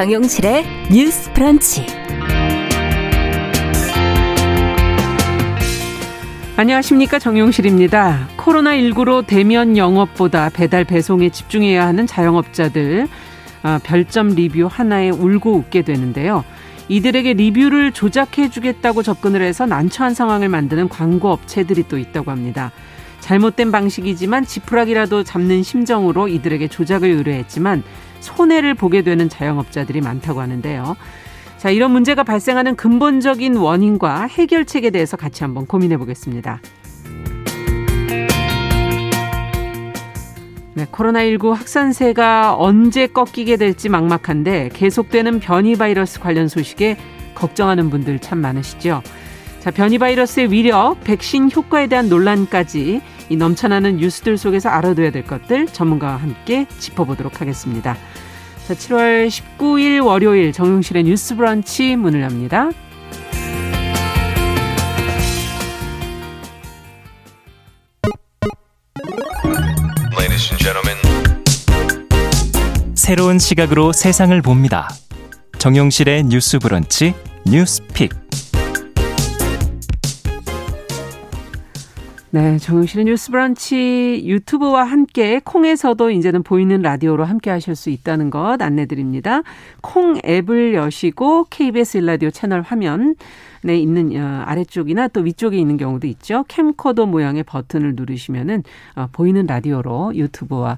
[0.00, 1.84] 정용실의 뉴스 프런치.
[6.56, 8.28] 안녕하십니까 정용실입니다.
[8.38, 13.08] 코로나19로 대면 영업보다 배달 배송에 집중해야 하는 자영업자들
[13.62, 16.44] 아, 별점 리뷰 하나에 울고 웃게 되는데요.
[16.88, 22.72] 이들에게 리뷰를 조작해 주겠다고 접근을 해서 난처한 상황을 만드는 광고 업체들이 또 있다고 합니다.
[23.20, 27.82] 잘못된 방식이지만 지푸라기라도 잡는 심정으로 이들에게 조작을 의뢰했지만
[28.20, 30.96] 손해를 보게 되는 자영업자들이 많다고 하는데요.
[31.58, 36.60] 자, 이런 문제가 발생하는 근본적인 원인과 해결책에 대해서 같이 한번 고민해 보겠습니다.
[40.72, 46.96] 네, 코로나19 확산세가 언제 꺾이게 될지 막막한데 계속되는 변이 바이러스 관련 소식에
[47.34, 49.02] 걱정하는 분들 참 많으시죠.
[49.58, 55.66] 자, 변이 바이러스의 위력, 백신 효과에 대한 논란까지 이 넘쳐나는 뉴스들 속에서 알아둬야 될 것들
[55.66, 57.96] 전문가와 함께 짚어보도록 하겠습니다.
[58.70, 62.70] 자, 7월 19일 월요일 정용실의 뉴스 브런치 문을 엽니다.
[72.94, 74.88] 새로운 시각으로 세상을 봅니다.
[75.58, 77.14] 정용실의 뉴스 브런치
[77.46, 78.12] 뉴스픽.
[82.32, 88.62] 네, 정용실의 뉴스 브런치 유튜브와 함께 콩에서도 이제는 보이는 라디오로 함께 하실 수 있다는 것
[88.62, 89.42] 안내 드립니다.
[89.80, 93.16] 콩 앱을 여시고 KBS 일라디오 채널 화면에
[93.64, 96.44] 있는 어, 아래쪽이나 또 위쪽에 있는 경우도 있죠.
[96.46, 98.62] 캠코더 모양의 버튼을 누르시면은
[98.94, 100.76] 어, 보이는 라디오로 유튜브와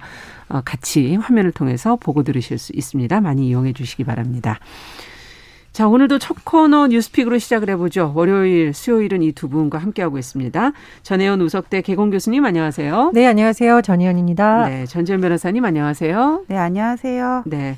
[0.49, 3.21] 어, 같이 화면을 통해서 보고 들으실 수 있습니다.
[3.21, 4.59] 많이 이용해 주시기 바랍니다.
[5.73, 8.13] 자, 오늘도 첫 코너 뉴스픽으로 시작을 해보죠.
[8.15, 10.73] 월요일, 수요일은 이 두 분과 함께하고 있습니다.
[11.03, 13.13] 전혜연 우석대 개공 교수님 안녕하세요.
[13.15, 13.81] 네, 안녕하세요.
[13.81, 14.69] 전혜연입니다.
[14.69, 16.45] 네, 전지현 변호사님 안녕하세요.
[16.49, 17.45] 네, 안녕하세요.
[17.47, 17.77] 네.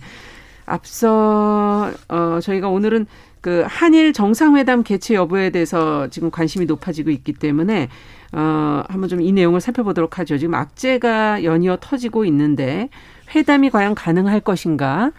[0.67, 3.07] 앞서 어 저희가 오늘은
[3.41, 7.89] 그 한일 정상회담 개최 여부에 대해서 지금 관심이 높아지고 있기 때문에
[8.33, 10.37] 어 한번 좀 이 내용을 살펴보도록 하죠.
[10.39, 12.89] 지금 악재가 연이어 터지고 있는데
[13.37, 15.13] 회담이 과연 가능할 것인가?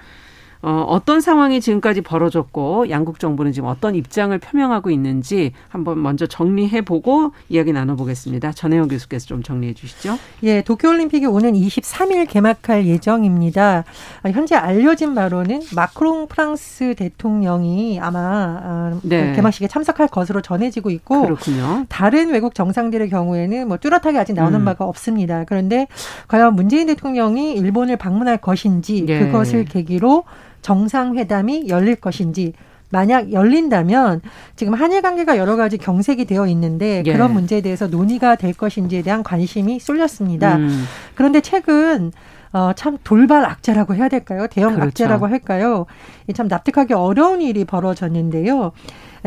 [0.65, 6.81] 어, 어떤 상황이 지금까지 벌어졌고 양국 정부는 지금 어떤 입장을 표명하고 있는지 한번 먼저 정리해
[6.81, 8.51] 보고 이야기 나눠보겠습니다.
[8.51, 10.17] 전혜영 교수께서 좀 정리해 주시죠.
[10.41, 13.83] 예, 도쿄올림픽이 오는 23일 개막할 예정입니다.
[14.23, 19.33] 아, 현재 알려진 바로는 마크롱 프랑스 대통령이 아마 아, 네.
[19.35, 21.85] 개막식에 참석할 것으로 전해지고 있고 그렇군요.
[21.89, 24.65] 다른 외국 정상들의 경우에는 뭐 뚜렷하게 아직 나오는 음.
[24.65, 25.43] 바가 없습니다.
[25.43, 25.85] 그런데
[26.27, 29.19] 과연 문재인 대통령이 일본을 방문할 것인지 예.
[29.19, 30.23] 그것을 계기로
[30.65, 32.53] 정상회담이 열릴 것인지
[32.89, 34.21] 만약 열린다면
[34.55, 37.13] 지금 한일 관계가 여러 가지 경색이 되어 있는데 예.
[37.13, 40.55] 그런 문제에 대해서 논의가 될 것인지에 대한 관심이 쏠렸습니다.
[40.55, 40.85] 음.
[41.13, 42.11] 그런데 최근
[42.51, 44.47] 어, 참 돌발 악재라고 해야 될까요?
[44.49, 44.87] 대형 그렇죠.
[44.87, 45.85] 악재라고 할까요?
[46.33, 48.71] 참 납득하기 어려운 일이 벌어졌는데요.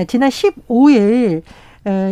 [0.08, 1.42] 지난 15일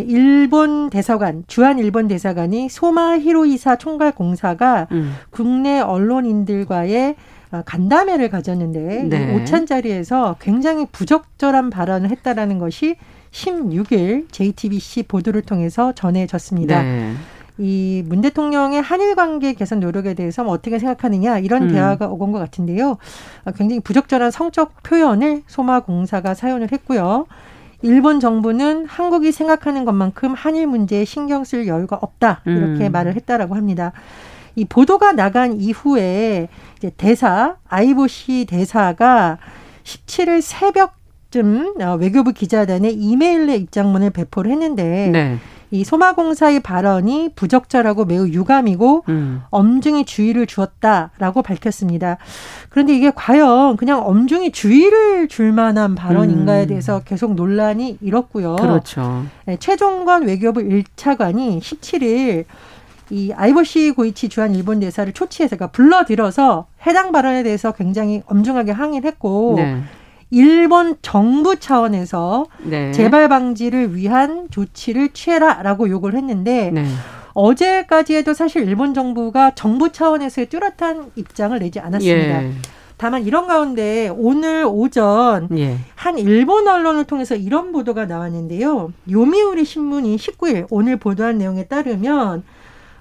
[0.06, 5.14] 일본 대사관 주한 일본 대사관이 소마 히로이사 총괄 공사가 음.
[5.30, 7.16] 국내 언론인들과의 어,
[7.64, 9.34] 간담회를 가졌는데 네.
[9.34, 12.96] 오찬 자리에서 굉장히 부적절한 발언을 했다라는 것이
[13.30, 16.82] 16일 JTBC 보도를 통해서 전해졌습니다.
[16.82, 17.12] 네.
[17.58, 21.68] 이문 대통령의 한일 관계 개선 노력에 대해서 뭐 어떻게 생각하느냐 이런 음.
[21.68, 22.98] 대화가 오건 것 같은데요.
[23.44, 27.26] 어, 굉장히 부적절한 성적 표현을 소마공사가 사용을 했고요.
[27.82, 32.92] 일본 정부는 한국이 생각하는 것만큼 한일 문제에 신경 쓸 여유가 없다 이렇게 음.
[32.92, 33.92] 말을 했다라고 합니다.
[34.56, 39.38] 이 보도가 나간 이후에 이제 대사 아이보시 대사가
[39.84, 45.38] 17일 새벽쯤 어, 외교부 기자단에 이메일의 입장문을 배포를 했는데 네.
[45.70, 49.42] 이 소마공사의 발언이 부적절하고 매우 유감이고 음.
[49.50, 52.18] 엄중히 주의를 주었다라고 밝혔습니다.
[52.70, 56.68] 그런데 이게 과연 그냥 엄중히 주의를 줄 만한 발언인가에 음.
[56.68, 58.56] 대해서 계속 논란이 일었고요.
[58.56, 59.24] 그렇죠.
[59.44, 62.44] 네, 최종관 외교부 1차관이 17일
[63.10, 69.08] 이 아이보시 고이치 주한 일본 대사를 초치해서 그러니까 불러들여서 해당 발언에 대해서 굉장히 엄중하게 항의를
[69.08, 69.80] 했고 네.
[70.30, 72.90] 일본 정부 차원에서 네.
[72.92, 76.84] 재발 방지를 위한 조치를 취해라라고 요구를 했는데 네.
[77.32, 82.44] 어제까지 해도 사실 일본 정부가 정부 차원에서의 뚜렷한 입장을 내지 않았습니다.
[82.44, 82.50] 예.
[82.96, 85.76] 다만 이런 가운데 오늘 오전 예.
[85.94, 88.90] 한 일본 언론을 통해서 이런 보도가 나왔는데요.
[89.10, 92.42] 요미우리 신문이 19일 오늘 보도한 내용에 따르면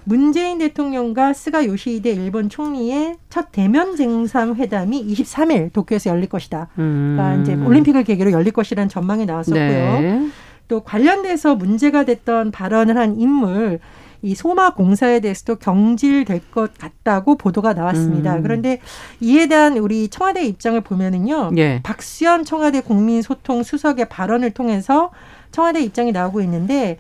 [0.06, 6.70] 문재인 대통령과 스가 요시히데 일본 총리의 첫 대면 정상 회담이 23일 도쿄에서 열릴 것이다.
[6.78, 7.16] 음.
[7.18, 9.60] 그러니까 이제 올림픽을 계기로 열릴 것이라는 전망이 나왔었고요.
[9.62, 10.28] 네.
[10.68, 13.80] 또 관련돼서 문제가 됐던 발언을 한 인물
[14.22, 18.36] 이 소마 공사에 대해서도 경질될 것 같다고 보도가 나왔습니다.
[18.38, 18.42] 음.
[18.42, 18.80] 그런데
[19.22, 21.52] 이에 대한 우리 청와대 입장을 보면은요.
[21.58, 21.80] 예.
[21.84, 25.12] 박수현 청와대 국민소통 수석의 발언을 통해서
[25.52, 26.98] 청와대 입장이 나오고 있는데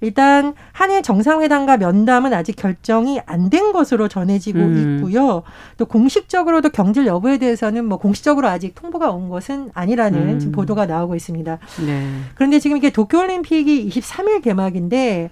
[0.00, 4.96] 일단 한일 정상회담과 면담은 아직 결정이 안 된 것으로 전해지고 음.
[4.96, 5.42] 있고요.
[5.76, 10.38] 또 공식적으로도 경질 여부에 대해서는 뭐 공식적으로 아직 통보가 온 것은 아니라는 음.
[10.38, 11.58] 지금 보도가 나오고 있습니다.
[11.86, 12.06] 네.
[12.34, 15.30] 그런데 지금 이게 도쿄올림픽이 23일 개막인데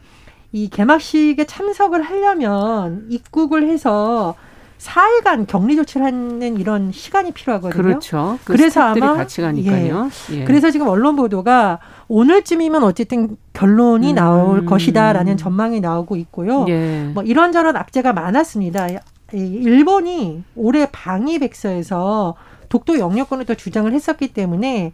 [0.53, 4.37] 이 개막식에 참석을 하려면 입국을 해서
[4.79, 7.83] 4일간 격리 조치를 하는 이런 시간이 필요하거든요.
[7.83, 8.39] 그렇죠.
[8.45, 10.11] 그 그래서 아마 같이 가니까요.
[10.33, 10.41] 예.
[10.41, 10.45] 예.
[10.45, 11.79] 그래서 지금 언론 보도가
[12.09, 14.15] 오늘쯤이면 어쨌든 결론이 음.
[14.15, 16.67] 나올 것이다라는 전망이 나오고 있고요.
[16.69, 17.11] 예.
[17.15, 18.89] 뭐 이런저런 악재가 많았습니다.
[19.33, 22.35] 일본이 올해 방위 백서에서
[22.69, 24.93] 독도 영역권을 또 주장을 했었기 때문에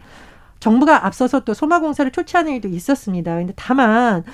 [0.61, 3.35] 정부가 앞서서 또 소마 공사를 초치하는 일도 있었습니다.
[3.35, 4.25] 근데 다만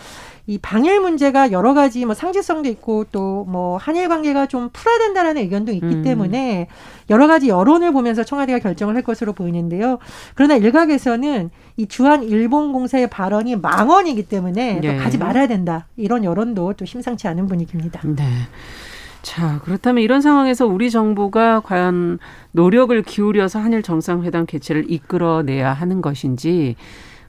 [0.48, 5.42] 이 방일 문제가 여러 가지 뭐 상징성도 있고 또 뭐 한일 관계가 좀 풀어야 된다라는
[5.42, 6.02] 의견도 있기 음.
[6.02, 6.68] 때문에
[7.10, 9.98] 여러 가지 여론을 보면서 청와대가 결정을 할 것으로 보이는데요.
[10.34, 14.96] 그러나 일각에서는 이 주한 일본 공사의 발언이 망언이기 때문에 네.
[14.96, 18.00] 가지 말아야 된다 이런 여론도 또 심상치 않은 분위기입니다.
[18.04, 18.24] 네.
[19.22, 22.18] 자, 그렇다면 이런 상황에서 우리 정부가 과연
[22.52, 26.76] 노력을 기울여서 한일 정상회담 개최를 이끌어내야 하는 것인지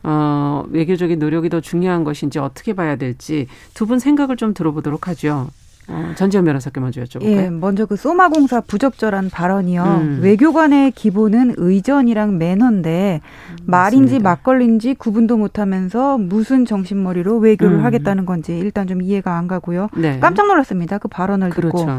[0.04, 5.48] 어, 외교적인 노력이 더 중요한 것인지 어떻게 봐야 될지 두 분 생각을 좀 들어보도록 하죠.
[5.90, 7.24] 어, 전지현 변호사께 먼저 여쭤볼까요?
[7.24, 9.84] 예, 먼저 그 소마 공사 부적절한 발언이요.
[9.84, 10.20] 음.
[10.22, 13.22] 외교관의 기본은 의전이랑 매너인데
[13.52, 17.86] 음, 말인지 막걸리인지 구분도 못하면서 무슨 정신머리로 외교를 음.
[17.86, 19.88] 하겠다는 건지 일단 좀 이해가 안 가고요.
[19.96, 20.20] 네.
[20.20, 20.98] 깜짝 놀랐습니다.
[20.98, 21.78] 그 발언을 그렇죠.
[21.78, 21.92] 듣고.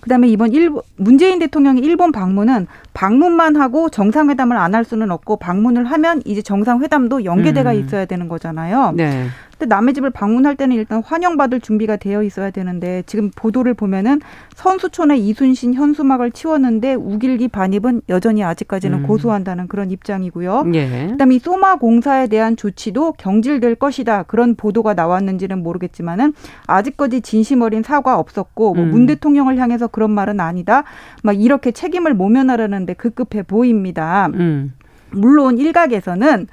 [0.00, 5.84] 그다음에 이번 일본 문재인 대통령이 일본 방문은 방문만 하고 정상회담을 안 할 수는 없고 방문을
[5.84, 7.78] 하면 이제 정상회담도 연계돼가 음.
[7.78, 8.92] 있어야 되는 거잖아요.
[8.96, 9.26] 네.
[9.56, 14.20] 근데 남의 집을 방문할 때는 일단 환영받을 준비가 되어 있어야 되는데 지금 보도를 보면은
[14.56, 19.06] 선수촌의 이순신 현수막을 치웠는데 우길기 반입은 여전히 아직까지는 음.
[19.06, 20.64] 고수한다는 그런 입장이고요.
[20.74, 21.06] 예.
[21.12, 26.34] 그다음에 이 소마 공사에 대한 조치도 경질될 것이다 그런 보도가 나왔는지는 모르겠지만은
[26.66, 29.06] 아직까지 진심 어린 사과 없었고 뭐문 음.
[29.06, 30.82] 대통령을 향해서 그런 말은 아니다.
[31.22, 34.28] 막 이렇게 책임을 모면하려는 데 급급해 보입니다.
[34.34, 34.74] 음.
[35.10, 36.48] 물론 일각에서는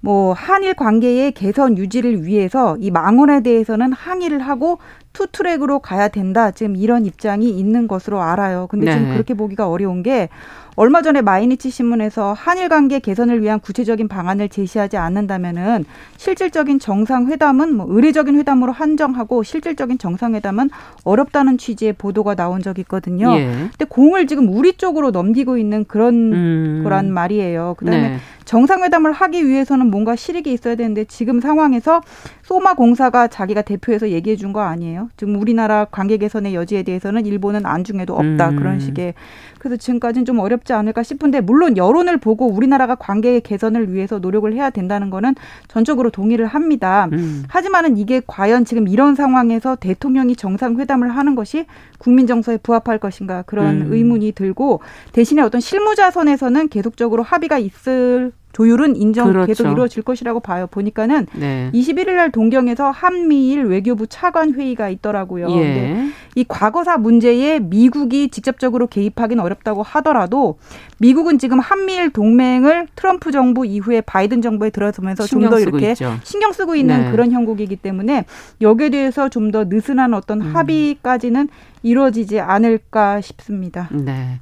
[0.00, 4.78] 뭐 한일 관계의 개선 유지를 위해서 이 망언에 대해서는 항의를 하고
[5.12, 6.50] two track으로 가야 된다.
[6.52, 8.66] 지금 이런 입장이 있는 것으로 알아요.
[8.70, 8.92] 근데 네.
[8.92, 10.28] 지금 그렇게 보기가 어려운 게
[10.76, 15.84] 얼마 전에 마이니치 신문에서 한일 관계 개선을 위한 구체적인 방안을 제시하지 않는다면은
[16.16, 20.70] 실질적인 정상회담은 뭐 의례적인 회담으로 한정하고 실질적인 정상회담은
[21.04, 23.32] 어렵다는 취지의 보도가 나온 적이 있거든요.
[23.36, 23.46] 예.
[23.46, 26.80] 근데 공을 지금 우리 쪽으로 넘기고 있는 그런 음.
[26.84, 27.74] 거란 말이에요.
[27.78, 28.16] 그다음에 네.
[28.50, 32.00] 정상회담을 하기 위해서는 뭔가 실익이 있어야 되는데 지금 상황에서
[32.42, 35.08] 소마 공사가 자기가 대표해서 얘기해 준 거 아니에요.
[35.16, 38.48] 지금 우리나라 관계 개선의 여지에 대해서는 일본은 안중에도 없다.
[38.50, 38.56] 음.
[38.56, 39.14] 그런 식의
[39.60, 44.70] 그래서 지금까지는 좀 어렵지 않을까 싶은데 물론 여론을 보고 우리나라가 관계 개선을 위해서 노력을 해야
[44.70, 45.36] 된다는 거는
[45.68, 47.08] 전적으로 동의를 합니다.
[47.12, 47.44] 음.
[47.46, 51.66] 하지만은 이게 과연 지금 이런 상황에서 대통령이 정상회담을 하는 것이
[52.00, 53.92] 국민 정서에 부합할 것인가 그런 음.
[53.92, 54.80] 의문이 들고
[55.12, 59.46] 대신에 어떤 실무자선에서는 계속적으로 합의가 있을 조율은 인정 그렇죠.
[59.46, 60.66] 계속 이루어질 것이라고 봐요.
[60.70, 61.70] 보니까는 네.
[61.72, 65.48] 21일 날 동경에서 한미일 외교부 차관 회의가 있더라고요.
[65.50, 65.54] 예.
[65.54, 70.58] 근데 이 과거사 문제에 미국이 직접적으로 개입하기는 어렵다고 하더라도
[70.98, 76.16] 미국은 지금 한미일 동맹을 트럼프 정부 이후에 바이든 정부에 들어서면서 좀 더 이렇게 있죠.
[76.22, 77.10] 신경 쓰고 있는 네.
[77.10, 78.26] 그런 형국이기 때문에
[78.60, 80.54] 여기에 대해서 좀 더 느슨한 어떤 음.
[80.54, 81.48] 합의까지는
[81.82, 83.88] 이루어지지 않을까 싶습니다.
[83.90, 84.38] 네.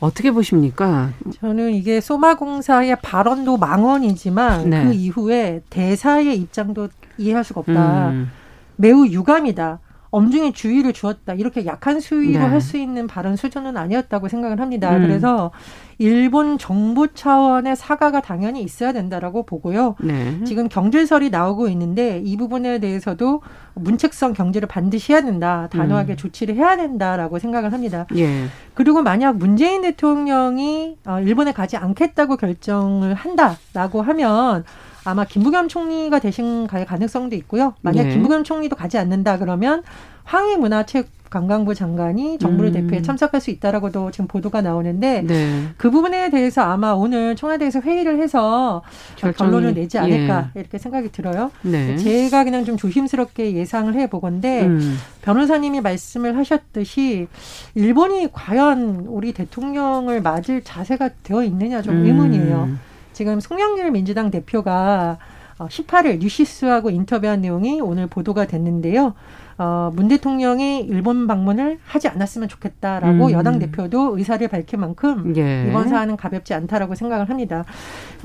[0.00, 1.10] 어떻게 보십니까?
[1.40, 4.84] 저는 이게 소마공사의 발언도 망언이지만 네.
[4.84, 6.88] 그 이후에 대사의 입장도
[7.18, 8.08] 이해할 수가 없다.
[8.10, 8.30] 음.
[8.76, 9.78] 매우 유감이다.
[10.10, 11.34] 엄중히 주의를 주었다.
[11.34, 12.46] 이렇게 약한 수위로 네.
[12.46, 14.96] 할수 있는 발언 수준은 아니었다고 생각을 합니다.
[14.96, 15.02] 음.
[15.02, 15.52] 그래서
[15.98, 19.96] 일본 정부 차원의 사과가 당연히 있어야 된다라고 보고요.
[20.00, 20.42] 네.
[20.44, 23.42] 지금 경질설이 나오고 있는데 이 부분에 대해서도
[23.74, 25.68] 문책성 경제를 반드시 해야 된다.
[25.70, 26.16] 단호하게 음.
[26.16, 28.06] 조치를 해야 된다라고 생각을 합니다.
[28.16, 28.46] 예.
[28.74, 34.64] 그리고 만약 문재인 대통령이 어, 일본에 가지 않겠다고 결정을 한다라고 하면
[35.10, 37.74] 아마 김부겸 총리가 대신 갈 가능성도 있고요.
[37.82, 38.12] 만약 네.
[38.14, 39.82] 김부겸 총리도 가지 않는다 그러면
[40.24, 42.72] 황희문화체육관광부 장관이 정부를 음.
[42.74, 45.64] 대표해 참석할 수 있다라고도 지금 보도가 나오는데 네.
[45.76, 48.82] 그 부분에 대해서 아마 오늘 청와대에서 회의를 해서
[49.16, 50.60] 결정이, 결론을 내지 않을까 예.
[50.60, 51.50] 이렇게 생각이 들어요.
[51.62, 51.96] 네.
[51.96, 54.96] 제가 그냥 좀 조심스럽게 예상을 해 보건데 음.
[55.22, 57.26] 변호사님이 말씀을 하셨듯이
[57.74, 62.06] 일본이 과연 우리 대통령을 맞을 자세가 되어 있느냐 좀 음.
[62.06, 62.89] 의문이에요.
[63.12, 65.18] 지금 송영길 민주당 대표가
[65.58, 69.14] 18일 어, 뉴시스하고 인터뷰한 내용이 오늘 보도가 됐는데요.
[69.58, 73.30] 어, 문 대통령이 일본 방문을 하지 않았으면 좋겠다라고 음.
[73.32, 75.66] 여당 대표도 의사를 밝힌 만큼 예.
[75.68, 77.66] 이번 사안은 가볍지 않다라고 생각을 합니다.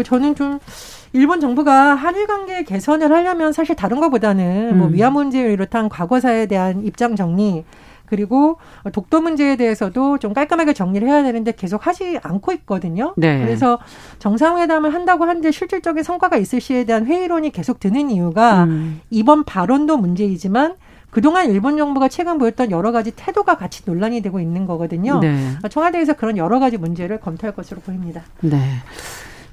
[0.01, 0.59] 저는 좀
[1.11, 4.77] 일본 정부가 한일 관계 개선을 하려면 사실 다른 것보다는 뭐 음.
[4.77, 7.65] 뭐 위안 문제를 비롯한 과거사에 대한 입장 정리
[8.05, 8.57] 그리고
[8.91, 13.13] 독도 문제에 대해서도 좀 깔끔하게 정리를 해야 되는데 계속 하지 않고 있거든요.
[13.17, 13.39] 네.
[13.39, 13.79] 그래서
[14.19, 19.01] 정상회담을 한다고 하는데 실질적인 성과가 있을 시에 대한 회의론이 계속 드는 이유가 음.
[19.09, 20.75] 이번 발언도 문제이지만
[21.09, 25.19] 그동안 일본 정부가 최근 보였던 여러 가지 태도가 같이 논란이 되고 있는 거거든요.
[25.19, 25.51] 네.
[25.69, 28.21] 청와대에서 그런 여러 가지 문제를 검토할 것으로 보입니다.
[28.41, 28.59] 네.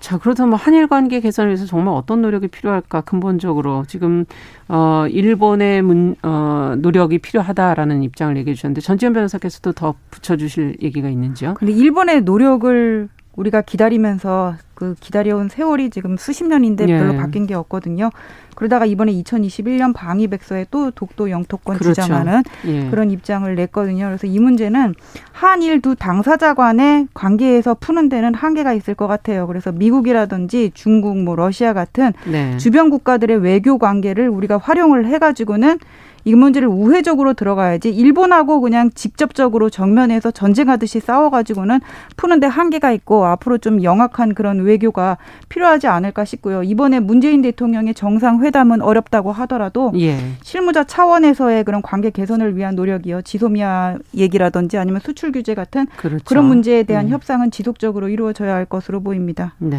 [0.02, 4.24] 자, 그렇다면 뭐 한일 관계 개선을 위해서 정말 어떤 노력이 필요할까 근본적으로 지금
[4.68, 11.08] 어 일본의 문, 어 노력이 필요하다라는 입장을 얘기해 주셨는데 전지현 변호사께서도 더 붙여 주실 얘기가
[11.08, 11.54] 있는지요?
[11.54, 16.98] 근데 일본의 노력을 우리가 기다리면서 그 기다려온 세월이 지금 수십 년인데 예.
[16.98, 18.10] 별로 바뀐 게 없거든요.
[18.54, 21.94] 그러다가 이번에 2021년 방위백서에 또 독도 영토권 그렇죠.
[21.94, 22.90] 주장하는 예.
[22.90, 24.06] 그런 입장을 냈거든요.
[24.06, 24.94] 그래서 이 문제는
[25.32, 29.46] 한일 두 당사자 간의 관계에서 푸는 데는 한계가 있을 것 같아요.
[29.46, 32.56] 그래서 미국이라든지 중국, 뭐 러시아 같은 네.
[32.58, 35.78] 주변 국가들의 외교 관계를 우리가 활용을 해가지고는
[36.24, 41.80] 이 문제를 우회적으로 들어가야지 일본하고 그냥 직접적으로 정면에서 전쟁하듯이 싸워가지고는
[42.16, 46.62] 푸는데 한계가 있고 앞으로 좀 영악한 그런 외교가 필요하지 않을까 싶고요.
[46.62, 50.18] 이번에 문재인 대통령의 정상회담은 어렵다고 하더라도 예.
[50.42, 53.22] 실무자 차원에서의 그런 관계 개선을 위한 노력이요.
[53.22, 56.24] 지소미아 얘기라든지 아니면 수출 규제 같은 그렇죠.
[56.24, 57.10] 그런 문제에 대한 음.
[57.10, 59.54] 협상은 지속적으로 이루어져야 할 것으로 보입니다.
[59.58, 59.78] 네.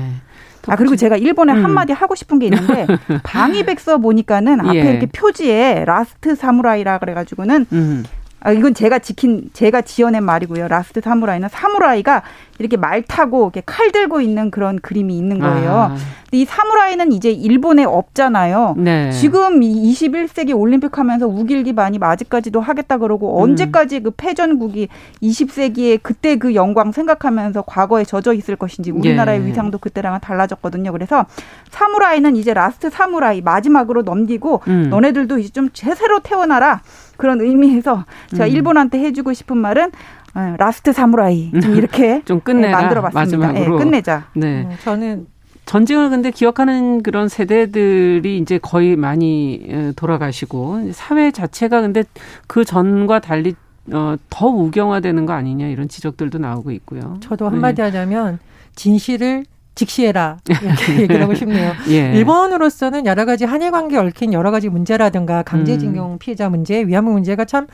[0.67, 1.63] 아 그리고 제가 일본에 음.
[1.63, 2.87] 한마디 하고 싶은 게 있는데
[3.23, 4.89] 방위백서 보니까는 앞에 예.
[4.91, 8.03] 이렇게 표지에 last 사무라이라 그래가지고는 음.
[8.43, 10.67] 아, 이건 제가 지킨, 제가 지어낸 말이고요.
[10.67, 12.23] last 사무라이는 사무라이가
[12.59, 15.71] 이렇게 말 타고 이렇게 칼 들고 있는 그런 그림이 있는 거예요.
[15.71, 15.87] 아.
[15.89, 18.75] 근데 이 사무라이는 이제 일본에 없잖아요.
[18.77, 19.11] 네.
[19.11, 23.43] 지금 21세기 올림픽 하면서 욱일기 반입 아직까지도 하겠다 그러고 음.
[23.43, 24.89] 언제까지 그 패전국이
[25.21, 29.45] 20세기에 그때 그 영광 생각하면서 과거에 젖어 있을 것인지 우리나라의 예.
[29.45, 30.91] 위상도 그때랑은 달라졌거든요.
[30.91, 31.25] 그래서
[31.71, 34.89] 사무라이는 이제 last 사무라이 마지막으로 넘기고 음.
[34.89, 36.81] 너네들도 이제 좀 제대로 깨어나라.
[37.17, 38.49] 그런 의미에서 제가 음.
[38.49, 39.91] 일본한테 해주고 싶은 말은
[40.35, 43.51] 어, last 사무라이 좀 이렇게 좀 끝내 네, 만들어봤습니다.
[43.51, 44.25] 네, 끝내자.
[44.33, 45.27] 네, 음, 저는
[45.65, 52.03] 전쟁을 근데 기억하는 그런 세대들이 이제 거의 많이 돌아가시고 사회 자체가 근데
[52.47, 53.55] 그 전과 달리
[53.91, 57.17] 어, 더 우경화되는 거 아니냐 이런 지적들도 나오고 있고요.
[57.21, 57.83] 저도 한마디 네.
[57.83, 58.39] 하자면
[58.75, 61.73] 진실을 직시해라 이렇게 얘기를 하고 싶네요.
[61.89, 62.13] 예.
[62.15, 66.17] 일본으로서는 여러 가지 한일 관계 얽힌 여러 가지 문제라든가 강제징용 음.
[66.19, 67.67] 피해자 문제, 위안부 문제가 참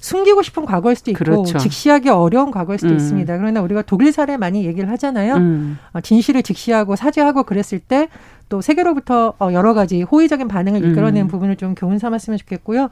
[0.00, 1.58] 숨기고 싶은 과거일 수도 있고 그렇죠.
[1.58, 2.96] 직시하기 어려운 과거일 수도 음.
[2.96, 3.38] 있습니다.
[3.38, 5.34] 그러나 우리가 독일 사례 많이 얘기를 하잖아요.
[5.36, 5.78] 음.
[5.92, 8.08] 어, 진실을 직시하고 사죄하고 그랬을 때
[8.50, 11.28] 또 세계로부터 어, 여러 가지 호의적인 반응을 이끌어내는 음.
[11.28, 12.90] 부분을 좀 교훈 삼았으면 좋겠고요.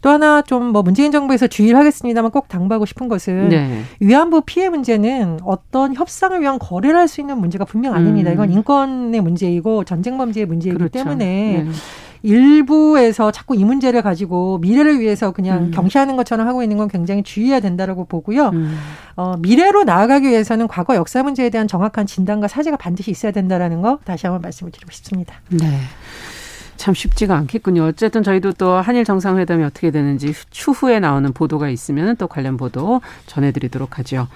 [0.00, 3.82] 또 하나 좀 뭐 문재인 정부에서 주의를 하겠습니다만 꼭 당부하고 싶은 것은 네.
[3.98, 8.30] 위안부 피해 문제는 어떤 협상을 위한 거래를 할 수 있는 문제가 분명 아닙니다.
[8.30, 8.34] 음.
[8.34, 10.92] 이건 인권의 문제이고 전쟁 범죄의 문제이기 그렇죠.
[10.92, 11.70] 때문에 네.
[12.22, 15.70] 일부에서 자꾸 이 문제를 가지고 미래를 위해서 그냥 음.
[15.70, 18.48] 경시하는 것처럼 하고 있는 건 굉장히 주의해야 된다라고 보고요.
[18.48, 18.78] 음.
[19.16, 23.98] 어, 미래로 나아가기 위해서는 과거 역사 문제에 대한 정확한 진단과 사죄가 반드시 있어야 된다라는 거
[24.04, 25.34] 다시 한번 말씀을 드리고 싶습니다.
[25.48, 25.80] 네.
[26.76, 27.84] 참 쉽지가 않겠군요.
[27.84, 33.98] 어쨌든 저희도 또 한일 정상회담이 어떻게 되는지 추후에 나오는 보도가 있으면 또 관련 보도 전해드리도록
[33.98, 34.28] 하죠.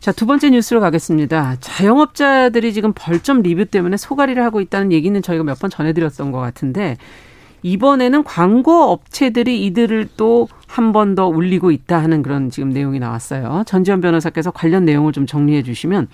[0.00, 1.56] 자, 두 번째 뉴스로 가겠습니다.
[1.60, 6.96] 자영업자들이 지금 벌점 리뷰 때문에 소가리를 하고 있다는 얘기는 저희가 몇 번 전해드렸던 것 같은데
[7.62, 13.64] 이번에는 광고 업체들이 이들을 또 한 번 더 울리고 있다 하는 그런 지금 내용이 나왔어요.
[13.66, 16.08] 전지현 변호사께서 관련 내용을 좀 정리해 주시면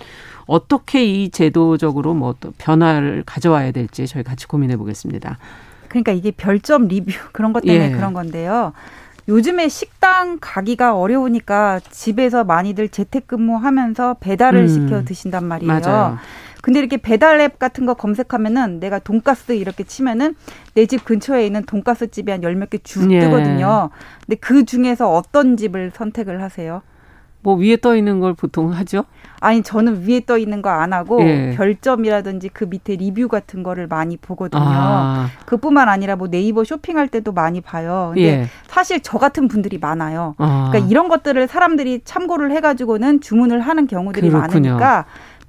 [0.47, 5.39] 어떻게 이 제도적으로 뭐 또 변화를 가져와야 될지 저희 같이 고민해 보겠습니다.
[5.89, 7.91] 그러니까 이게 별점 리뷰 그런 것 때문에 예.
[7.91, 8.73] 그런 건데요.
[9.29, 14.69] 요즘에 식당 가기가 어려우니까 집에서 많이들 재택근무하면서 배달을 음.
[14.69, 15.73] 시켜 드신단 말이에요.
[15.73, 16.19] 맞아요.
[16.63, 20.35] 근데 이렇게 배달 앱 같은 거 검색하면은 내가 돈가스 이렇게 치면은
[20.75, 23.21] 내 집 근처에 있는 돈가스 집이 한 열 몇 개쭉 예.
[23.21, 23.91] 뜨거든요.
[24.27, 26.83] 근데 그 중에서 어떤 집을 선택을 하세요?
[27.45, 29.05] 뭐 위에 떠 있는 걸 보통 하죠?
[29.41, 31.53] 아니 저는 위에 떠 있는 거 안 하고 예.
[31.55, 34.63] 별점이라든지 그 밑에 리뷰 같은 거를 많이 보거든요.
[34.65, 35.29] 아.
[35.45, 38.13] 그뿐만 아니라 뭐 네이버 쇼핑할 때도 많이 봐요.
[38.15, 38.47] 근데 예.
[38.67, 40.35] 사실 저 같은 분들이 많아요.
[40.39, 40.69] 아.
[40.71, 44.71] 그러니까 이런 것들을 사람들이 참고를 해가지고는 주문을 하는 경우들이 그렇군요.
[44.71, 45.05] 많으니까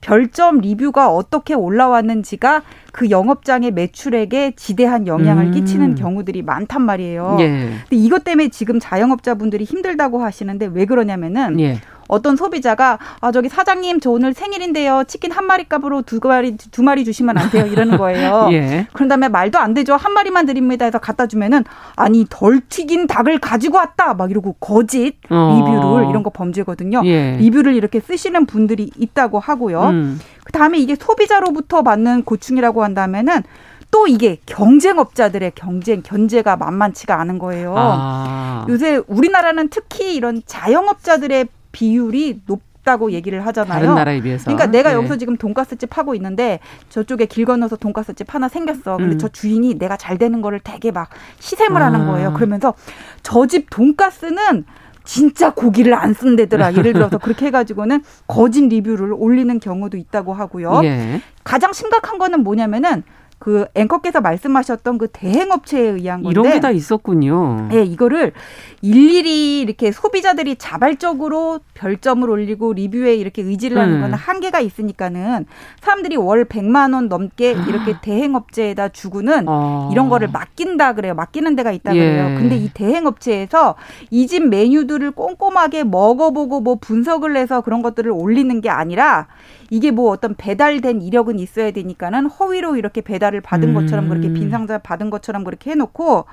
[0.05, 5.51] 별점 리뷰가 어떻게 올라왔는지가 그 영업장의 매출액에 지대한 영향을 음.
[5.51, 7.38] 끼치는 경우들이 많단 말이에요.
[7.39, 7.47] 예.
[7.47, 11.81] 근데 이것 때문에 지금 자영업자분들이 힘들다고 하시는데 왜 그러냐면은 예.
[12.07, 16.83] 어떤 소비자가 아 저기 사장님 저 오늘 생일인데요 치킨 한 마리 값으로 두 마리 두
[16.83, 18.50] 마리 주시면 안 돼요 이러는 거예요.
[18.53, 18.88] 예.
[18.93, 21.63] 그런 다음에 말도 안 되죠 한 마리만 드립니다 해서 갖다 주면은
[21.95, 25.55] 아니 덜 튀긴 닭을 가지고 왔다 막 이러고 거짓 어.
[25.55, 27.01] 리뷰를 이런 거 범죄거든요.
[27.05, 27.38] 예.
[27.38, 29.81] 리뷰를 이렇게 쓰시는 분들이 있다고 하고요.
[29.89, 30.19] 음.
[30.43, 33.43] 그 다음에 이게 소비자로부터 받는 고충이라고 한다면은
[33.91, 37.74] 또 이게 경쟁업자들의 경쟁 견제가 만만치가 않은 거예요.
[37.77, 38.65] 아.
[38.69, 43.79] 요새 우리나라는 특히 이런 자영업자들의 비율이 높 다고 얘기를 하잖아요.
[43.79, 44.44] 다른 나라에 비해서.
[44.46, 44.96] 그러니까 내가 네.
[44.96, 48.98] 여기서 지금 돈가스집 하고 있는데 저쪽에 길 건너서 돈가스집 하나 생겼어.
[48.98, 49.17] 근데 음.
[49.17, 51.86] 저 주인이 내가 잘 되는 거를 되게 막 시샘을 아.
[51.88, 52.34] 하는 거예요.
[52.34, 52.75] 그러면서
[53.24, 54.65] 저 집 돈가스는
[55.03, 56.75] 진짜 고기를 안 쓴대더라.
[56.75, 60.82] 예를 들어서 그렇게 해가지고는 거짓 리뷰를 올리는 경우도 있다고 하고요.
[60.84, 61.22] 예.
[61.44, 63.01] 가장 심각한 거는 뭐냐면은
[63.38, 67.68] 그 앵커께서 말씀하셨던 그 대행업체에 의한 건데 이런 게 다 있었군요.
[67.70, 68.32] 네, 이거를
[68.82, 74.01] 일일이 이렇게 소비자들이 자발적으로 별점을 올리고 리뷰에 이렇게 의지를 하는 음.
[74.01, 75.46] 건 한계가 있으니까는
[75.82, 79.89] 사람들이 월 100만 원 넘게 이렇게 대행업체에다 주고는 어.
[79.92, 81.13] 이런 거를 맡긴다 그래요.
[81.15, 82.30] 맡기는 데가 있다 그래요.
[82.32, 82.36] 예.
[82.36, 83.75] 근데 이 대행업체에서
[84.12, 89.27] 이 집 메뉴들을 꼼꼼하게 먹어보고 뭐 분석을 해서 그런 것들을 올리는 게 아니라
[89.69, 94.34] 이게 뭐 어떤 배달된 이력은 있어야 되니까는 허위로 이렇게 배달을 받은 것처럼 그렇게 음.
[94.34, 96.25] 빈 상자 받은 것처럼 그렇게 해놓고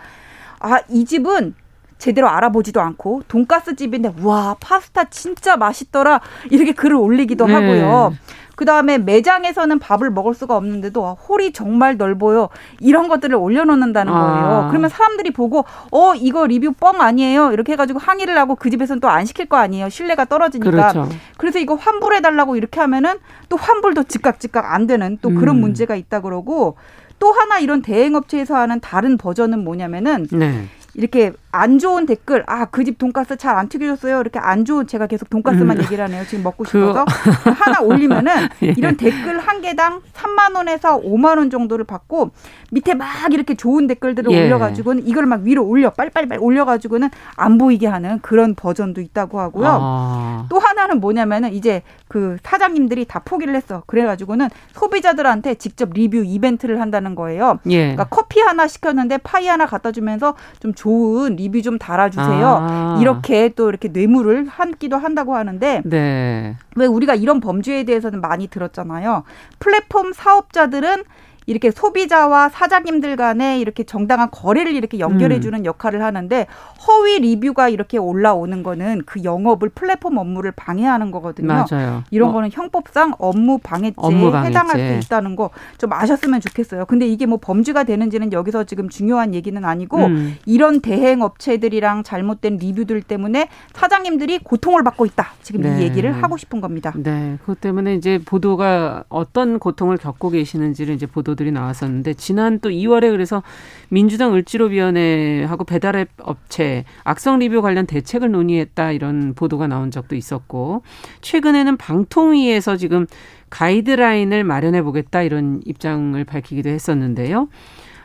[0.60, 1.54] 아 이 집은
[1.98, 6.20] 제대로 알아보지도 않고 돈가스 집인데 와 파스타 진짜 맛있더라
[6.50, 7.52] 이렇게 글을 올리기도 네.
[7.54, 8.14] 하고요.
[8.56, 12.48] 그 다음에 매장에서는 밥을 먹을 수가 없는데도 홀이 정말 넓어요.
[12.80, 14.46] 이런 것들을 올려놓는다는 거예요.
[14.46, 14.68] 아.
[14.68, 17.52] 그러면 사람들이 보고 어 이거 리뷰 뻥 아니에요.
[17.52, 19.88] 이렇게 해가지고 항의를 하고 그 집에서는 또 안 시킬 거 아니에요.
[19.90, 20.70] 신뢰가 떨어지니까.
[20.70, 21.08] 그렇죠.
[21.36, 23.18] 그래서 이거 환불해달라고 이렇게 하면은
[23.48, 25.60] 또 환불도 즉각 즉각 안 되는 또 그런 음.
[25.60, 26.76] 문제가 있다 그러고
[27.18, 30.64] 또 하나 이런 대행업체에서 하는 다른 버전은 뭐냐면은 네.
[30.94, 35.06] 이렇게 안 좋은 댓글 아 그 집 돈가스 잘 안 튀겨졌어요 이렇게 안 좋은 제가
[35.06, 35.82] 계속 돈가스만 음.
[35.82, 37.50] 얘기를 하네요 지금 먹고 싶어서 그...
[37.50, 38.32] 하나 올리면은
[38.64, 38.74] 예.
[38.76, 42.30] 이런 댓글 한 개당 3만 원에서 5만 원 정도를 받고
[42.70, 44.46] 밑에 막 이렇게 좋은 댓글들을 예.
[44.46, 50.46] 올려가지고는 이걸 막 위로 올려 빨리빨리 올려가지고는 안 보이게 하는 그런 버전도 있다고 하고요 아...
[50.48, 57.14] 또 하나는 뭐냐면은 이제 그 사장님들이 다 포기를 했어 그래가지고는 소비자들한테 직접 리뷰 이벤트를 한다는
[57.14, 57.92] 거예요 예.
[57.94, 62.46] 그러니까 커피 하나 시켰는데 파이 하나 갖다 주면서 좀 좋은 리뷰 좀 달아주세요.
[62.46, 62.98] 아.
[63.00, 66.56] 이렇게 또 이렇게 뇌물을 한기도 한다고 하는데 네.
[66.76, 69.24] 왜 우리가 이런 범죄에 대해서는 많이 들었잖아요.
[69.58, 71.04] 플랫폼 사업자들은
[71.46, 75.64] 이렇게 소비자와 사장님들 간에 이렇게 정당한 거래를 이렇게 연결해 주는 음.
[75.64, 76.46] 역할을 하는데
[76.86, 81.64] 허위 리뷰가 이렇게 올라오는 거는 그 영업을 플랫폼 업무를 방해하는 거거든요.
[81.70, 82.04] 맞아요.
[82.10, 82.32] 이런 어.
[82.32, 84.48] 거는 형법상 업무 방해죄에 업무 방해죄.
[84.48, 86.84] 해당할 수 있다는 거 좀 아셨으면 좋겠어요.
[86.86, 90.36] 근데 이게 뭐 범죄가 되는지는 여기서 지금 중요한 얘기는 아니고 음.
[90.46, 95.32] 이런 대행 업체들이랑 잘못된 리뷰들 때문에 사장님들이 고통을 받고 있다.
[95.42, 95.78] 지금 네.
[95.78, 96.92] 이 얘기를 하고 싶은 겁니다.
[96.96, 97.36] 네.
[97.40, 103.10] 그것 때문에 이제 보도가 어떤 고통을 겪고 계시는지를 이제 보도 보도들이 나왔었는데 지난 또 2월에
[103.10, 103.42] 그래서
[103.88, 110.82] 민주당 을지로위원회하고 배달앱 업체 악성 리뷰 관련 대책을 논의했다 이런 보도가 나온 적도 있었고
[111.20, 113.06] 최근에는 방통위에서 지금
[113.50, 117.48] 가이드라인을 마련해 보겠다 이런 입장을 밝히기도 했었는데요.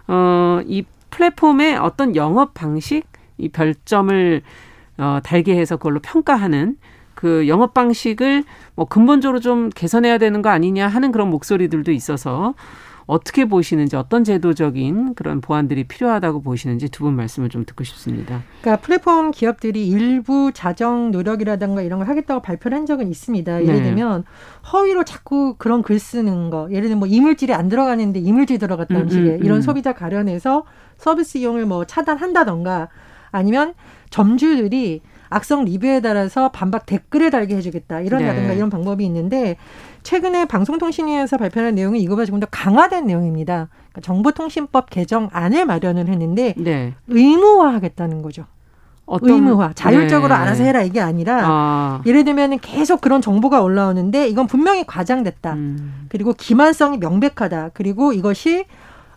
[0.07, 3.05] 어, 이 플랫폼의 어떤 영업 방식,
[3.37, 4.41] 이 별점을
[4.97, 6.77] 어, 달게 해서 그걸로 평가하는
[7.17, 8.43] 그 영업 방식을
[8.75, 12.53] 뭐 근본적으로 좀 개선해야 되는 거 아니냐 하는 그런 목소리들도 있어서
[13.07, 18.43] 어떻게 보시는지 어떤 제도적인 그런 보완들이 필요하다고 보시는지 두 분 말씀을 좀 듣고 싶습니다.
[18.61, 23.63] 그러니까 플랫폼 기업들이 일부 자정 노력이라든가 이런 걸 하겠다고 발표를 한 적은 있습니다.
[23.63, 23.83] 예를 네.
[23.83, 24.25] 들면
[24.73, 29.09] 허위로 자꾸 그런 글 쓰는 거, 예를 들면 뭐 이물질이 안 들어가는데 이물질 들어갔다는 음,
[29.09, 29.61] 식의 음, 이런 음.
[29.61, 30.65] 소비자 가련해서
[30.97, 32.89] 서비스 이용을 뭐 차단한다던가
[33.31, 33.73] 아니면
[34.09, 38.55] 점주들이 악성 리뷰에 따라서 반박 댓글을 달게 해주겠다 이런다든가 네.
[38.55, 39.57] 이런 방법이 있는데
[40.07, 43.67] 최근에 방송통신위에서 발표한 내용은 이거보다 조금 더 강화된 내용입니다.
[43.89, 46.93] 그러니까 정보통신법 개정안을 마련을 했는데 네.
[47.09, 48.45] 의무화하겠다는 거죠.
[49.05, 50.39] 의무화, 자율적으로 네.
[50.39, 52.01] 알아서 해라 이게 아니라 아.
[52.05, 55.53] 예를 들면 계속 그런 정보가 올라오는데 이건 분명히 과장됐다.
[55.53, 56.05] 음.
[56.07, 57.71] 그리고 기만성이 명백하다.
[57.73, 58.63] 그리고 이것이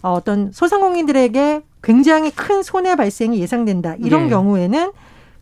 [0.02, 3.94] 어떤 소상공인들에게 굉장히 큰 손해 발생이 예상된다.
[4.00, 4.30] 이런 네.
[4.30, 4.90] 경우에는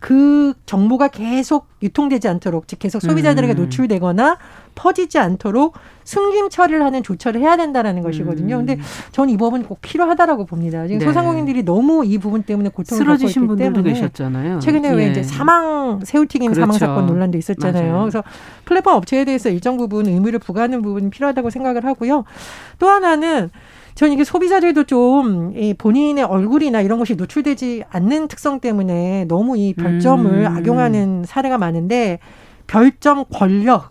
[0.00, 3.56] 그 정보가 계속 유통되지 않도록 즉 계속 소비자들에게 음.
[3.56, 4.38] 노출되거나
[4.74, 8.56] 퍼지지 않도록 승진 처리를 하는 조처를 해야 된다라는 것이거든요.
[8.56, 8.66] 음.
[8.66, 8.80] 근데
[9.11, 10.87] 저는 이 법은 꼭 필요하다라고 봅니다.
[10.87, 11.04] 지금 네.
[11.04, 14.61] 소상공인들이 너무 이 부분 때문에 고통을 받고 있기 때문에 계셨잖아요.
[14.61, 14.92] 최근에 예.
[14.92, 16.61] 왜 이제 사망 새우튀김 그렇죠.
[16.61, 17.92] 사망 사건 논란도 있었잖아요.
[17.92, 18.02] 맞아요.
[18.02, 18.22] 그래서
[18.64, 22.24] 플랫폼 업체에 대해서 일정 부분 의무를 부과하는 부분이 필요하다고 생각을 하고요.
[22.78, 23.50] 또 하나는
[23.98, 29.74] 저는 이게 소비자들도 좀 이 본인의 얼굴이나 이런 것이 노출되지 않는 특성 때문에 너무 이
[29.74, 30.46] 별점을 음.
[30.46, 32.20] 악용하는 사례가 많은데
[32.68, 33.88] 별점 권력,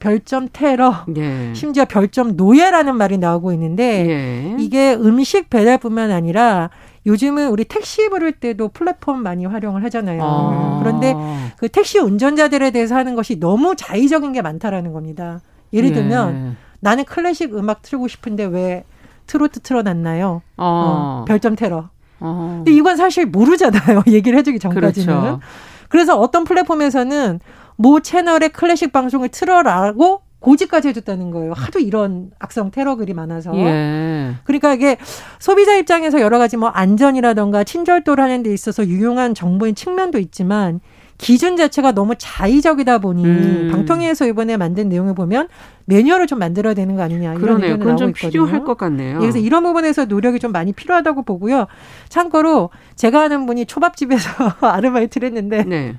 [0.00, 1.52] 별점 테러, 예.
[1.54, 4.56] 심지어 별점 노예라는 말이 나오고 있는데 예.
[4.58, 6.70] 이게 음식 배달뿐만 아니라
[7.06, 10.20] 요즘은 우리 택시 부를 때도 플랫폼 많이 활용을 하잖아요.
[10.22, 10.80] 아.
[10.82, 11.14] 그런데
[11.58, 15.40] 그 택시 운전자들에 대해서 하는 것이 너무 자의적인 게 많다라는 겁니다.
[15.72, 15.92] 예를 예.
[15.92, 16.56] 들면 예.
[16.80, 18.84] 나는 클래식 음악 틀고 싶은데 왜
[19.26, 20.42] 트로트 틀어놨나요?
[20.56, 20.64] 어.
[20.64, 21.90] 어, 별점 테러.
[22.20, 22.54] 어.
[22.64, 24.02] 근데 이건 사실 모르잖아요.
[24.08, 25.06] 얘기를 해주기 전까지는.
[25.06, 25.40] 그렇죠.
[25.88, 27.40] 그래서 어떤 플랫폼에서는
[27.76, 31.54] 모 채널의 클래식 방송을 틀어라고 고지까지 해줬다는 거예요.
[31.54, 33.56] 하도 이런 악성 테러 글이 많아서.
[33.56, 34.34] 예.
[34.44, 34.98] 그러니까 이게
[35.38, 40.80] 소비자 입장에서 여러 가지 뭐 안전이라던가 친절도를 하는 데 있어서 유용한 정보인 측면도 있지만
[41.18, 43.68] 기준 자체가 너무 자의적이다 보니 음.
[43.70, 45.48] 방통위에서 이번에 만든 내용을 보면
[45.86, 48.30] 매뉴얼을 좀 만들어야 되는 거 아니냐 이런 의견이 나오고 좀 있거든요.
[48.30, 49.16] 필요할 것 같네요.
[49.16, 51.66] 예, 그래서 이런 부분에서 노력이 좀 많이 필요하다고 보고요.
[52.08, 54.28] 참고로 제가 아는 분이 초밥집에서
[54.60, 55.96] 아르바이트를 했는데 네.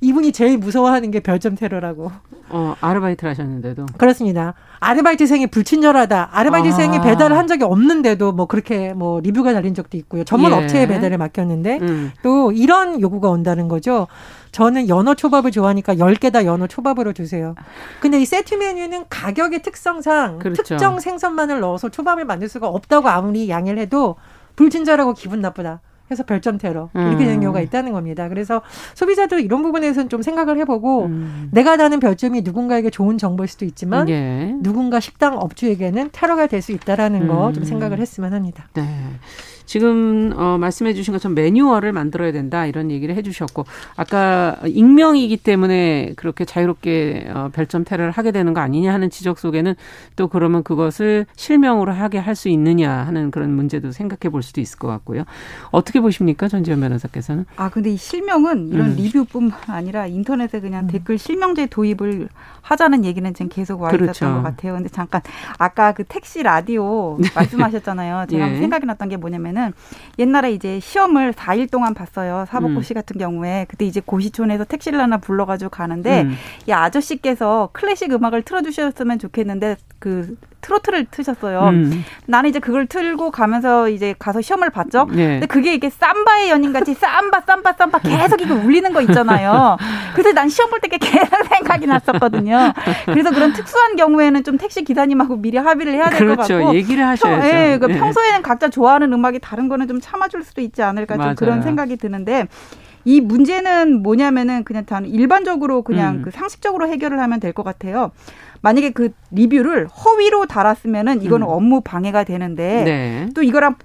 [0.00, 2.10] 이분이 제일 무서워하는 게 별점 테러라고.
[2.48, 3.86] 어, 아르바이트를 하셨는데도.
[3.98, 4.54] 그렇습니다.
[4.78, 6.30] 아르바이트생이 불친절하다.
[6.32, 7.00] 아르바이트생이 아.
[7.00, 10.24] 배달을 한 적이 없는데도 뭐 그렇게 뭐 리뷰가 달린 적도 있고요.
[10.24, 10.56] 전문 예.
[10.56, 12.12] 업체에 배달을 맡겼는데 음.
[12.22, 14.06] 또 이런 요구가 온다는 거죠.
[14.52, 17.54] 저는 연어 초밥을 좋아하니까 10개 다 연어 초밥으로 주세요.
[18.00, 20.62] 근데 이 세트 메뉴는 가격의 특성상 그렇죠.
[20.62, 24.16] 특정 생선만을 넣어서 초밥을 만들 수가 없다고 아무리 양해를 해도
[24.54, 25.80] 불친절하고 기분 나쁘다.
[26.10, 27.40] 해서 별점 테러 이렇게 되는 음.
[27.40, 28.28] 경우가 있다는 겁니다.
[28.28, 28.62] 그래서
[28.94, 31.48] 소비자도 이런 부분에서는 좀 생각을 해보고 음.
[31.52, 34.54] 내가 다는 별점이 누군가에게 좋은 정보일 수도 있지만 예.
[34.60, 37.64] 누군가 식당 업주에게는 테러가 될 수 있다라는 거좀 음.
[37.64, 38.66] 생각을 했으면 합니다.
[38.74, 38.82] 네.
[39.66, 43.64] 지금 어, 말씀해 주신 것처럼 매뉴얼을 만들어야 된다 이런 얘기를 해 주셨고
[43.96, 49.74] 아까 익명이기 때문에 그렇게 자유롭게 어, 별점 테러를 하게 되는 거 아니냐 하는 지적 속에는
[50.14, 54.78] 또 그러면 그것을 실명으로 하게 할 수 있느냐 하는 그런 문제도 생각해 볼 수도 있을
[54.78, 55.24] 것 같고요.
[55.70, 56.46] 어떻게 보십니까?
[56.46, 57.46] 전지현 변호사께서는?
[57.56, 58.96] 아, 근데 이 실명은 이런 음.
[58.96, 60.88] 리뷰뿐만 아니라 인터넷에 그냥 음.
[60.88, 62.28] 댓글 실명제 도입을
[62.60, 64.26] 하자는 얘기는 지금 계속 와 있었던 그렇죠.
[64.26, 64.74] 것 같아요.
[64.74, 65.22] 근데 잠깐
[65.58, 67.28] 아까 그 택시 라디오 네.
[67.34, 68.26] 말씀하셨잖아요.
[68.28, 68.58] 제가 예.
[68.58, 69.72] 생각이 났던 게 뭐냐면 뭐냐면은
[70.18, 72.44] 옛날에 이제 시험을 4일 동안 봤어요.
[72.48, 72.94] 사법고시 음.
[72.94, 73.66] 같은 경우에.
[73.68, 76.36] 그때 이제 고시촌에서 택시를 하나 불러가지고 가는데 음.
[76.68, 81.68] 이 아저씨께서 클래식 음악을 틀어주셨으면 좋겠는데 그 트로트를 트셨어요.
[81.68, 82.04] 음.
[82.26, 85.06] 나는 이제 그걸 틀고 가면서 이제 가서 시험을 봤죠.
[85.12, 85.26] 네.
[85.38, 89.76] 근데 그게 이게 삼바의 연인같이 삼바 삼바 삼바 계속 이거 울리는 거 있잖아요.
[90.14, 92.72] 그래서 난 시험 볼 때 계속 생각이 났었거든요.
[93.06, 96.58] 그래서 그런 특수한 경우에는 좀 택시 기사님하고 미리 합의를 해야 될것 그렇죠.
[96.58, 96.74] 같고.
[96.74, 97.46] 얘기를 하셔야죠.
[97.46, 97.98] 예, 그 네.
[97.98, 102.46] 평소에는 각자 좋아하는 음악이 다른 거는 좀 참아줄 수도 있지 않을까 좀 그런 생각이 드는데
[103.06, 106.22] 이 문제는 뭐냐면은 그냥 단 일반적으로 그냥 음.
[106.22, 108.10] 그 상식적으로 해결을 하면 될 것 같아요.
[108.60, 111.52] 만약에 그 리뷰를 허위로 달았으면은 이거는 음.
[111.52, 113.28] 업무 방해가 되는데 네.
[113.34, 113.76] 또 이거랑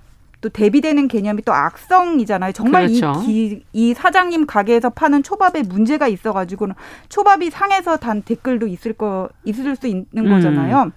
[0.41, 2.51] 또 대비되는 개념이 또 악성이잖아요.
[2.53, 3.13] 정말 그렇죠.
[3.27, 6.73] 이, 이 사장님 가게에서 파는 초밥에 문제가 있어가지고는
[7.09, 10.29] 초밥이 상해서 단 댓글도 있을 거 있을 수 있는 음.
[10.29, 10.91] 거잖아요.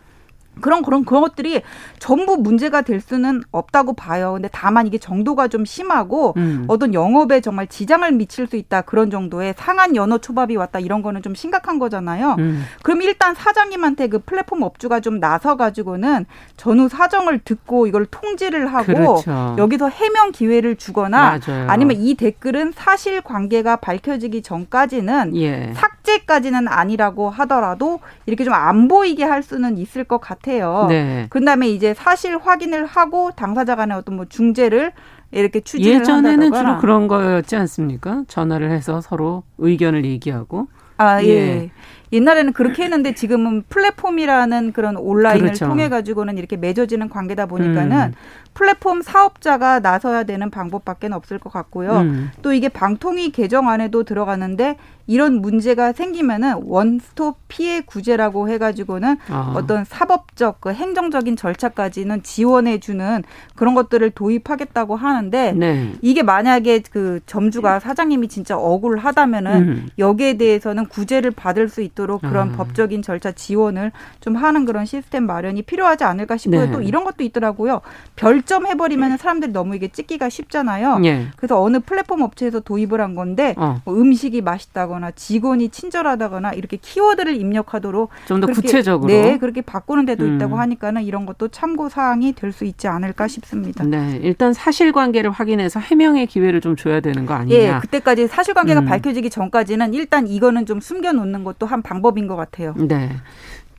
[0.60, 1.62] 그런 그런 그런 것들이
[1.98, 4.32] 전부 문제가 될 수는 없다고 봐요.
[4.34, 6.64] 근데 다만 이게 정도가 좀 심하고 음.
[6.68, 11.22] 어떤 영업에 정말 지장을 미칠 수 있다 그런 정도의 상한 연어 초밥이 왔다 이런 거는
[11.22, 12.36] 좀 심각한 거잖아요.
[12.38, 12.64] 음.
[12.82, 18.84] 그럼 일단 사장님한테 그 플랫폼 업주가 좀 나서 가지고는 전후 사정을 듣고 이걸 통지를 하고
[18.86, 19.56] 그렇죠.
[19.58, 21.66] 여기서 해명 기회를 주거나 맞아요.
[21.68, 25.72] 아니면 이 댓글은 사실 관계가 밝혀지기 전까지는 예.
[25.74, 30.43] 삭제까지는 아니라고 하더라도 이렇게 좀 안 보이게 할 수는 있을 것 같아요.
[30.44, 30.86] 같아요.
[30.88, 31.26] 네.
[31.30, 34.92] 그 다음에 이제 사실 확인을 하고 당사자 간의 어떤 뭐 중재를
[35.32, 38.24] 이렇게 추진을 예전에는 주로 그런 거였지 않습니까?
[38.28, 40.68] 전화를 해서 서로 의견을 얘기하고.
[40.96, 41.28] 아, 예.
[41.28, 41.70] 예.
[42.14, 45.66] 옛날에는 그렇게 했는데 지금은 플랫폼이라는 그런 온라인을 그렇죠.
[45.66, 48.12] 통해 가지고는 이렇게 맺어지는 관계다 보니까는 음.
[48.54, 51.98] 플랫폼 사업자가 나서야 되는 방법밖에 없을 것 같고요.
[51.98, 52.30] 음.
[52.40, 59.52] 또 이게 방통위 개정 안에도 들어가는데 이런 문제가 생기면은 원스톱 피해 구제라고 해가지고는 아.
[59.54, 63.22] 어떤 사법적 그 행정적인 절차까지는 지원해주는
[63.54, 65.92] 그런 것들을 도입하겠다고 하는데 네.
[66.00, 69.88] 이게 만약에 그 점주가 사장님이 진짜 억울하다면은 음.
[69.98, 72.56] 여기에 대해서는 구제를 받을 수 있도록 그런 아.
[72.56, 76.66] 법적인 절차 지원을 좀 하는 그런 시스템 마련이 필요하지 않을까 싶고요.
[76.66, 76.72] 네.
[76.72, 77.80] 또 이런 것도 있더라고요.
[78.16, 80.98] 별점 해버리면 사람들이 너무 이게 찍기가 쉽잖아요.
[81.00, 81.26] 네.
[81.36, 83.80] 그래서 어느 플랫폼 업체에서 도입을 한 건데 어.
[83.84, 90.04] 뭐 음식이 맛있다고 하다거나 직원이 친절하다거나 이렇게 키워드를 입력하도록 좀 더 구체적으로 네 그렇게 바꾸는
[90.06, 90.36] 데도 음.
[90.36, 93.82] 있다고 하니까는 이런 것도 참고 사항이 될 수 있지 않을까 싶습니다.
[93.84, 97.56] 네, 일단 사실관계를 확인해서 해명의 기회를 좀 줘야 되는 거 아니냐?
[97.56, 98.84] 예, 그때까지 사실관계가 음.
[98.86, 102.74] 밝혀지기 전까지는 일단 이거는 좀 숨겨놓는 것도 한 방법인 것 같아요.
[102.76, 103.10] 네.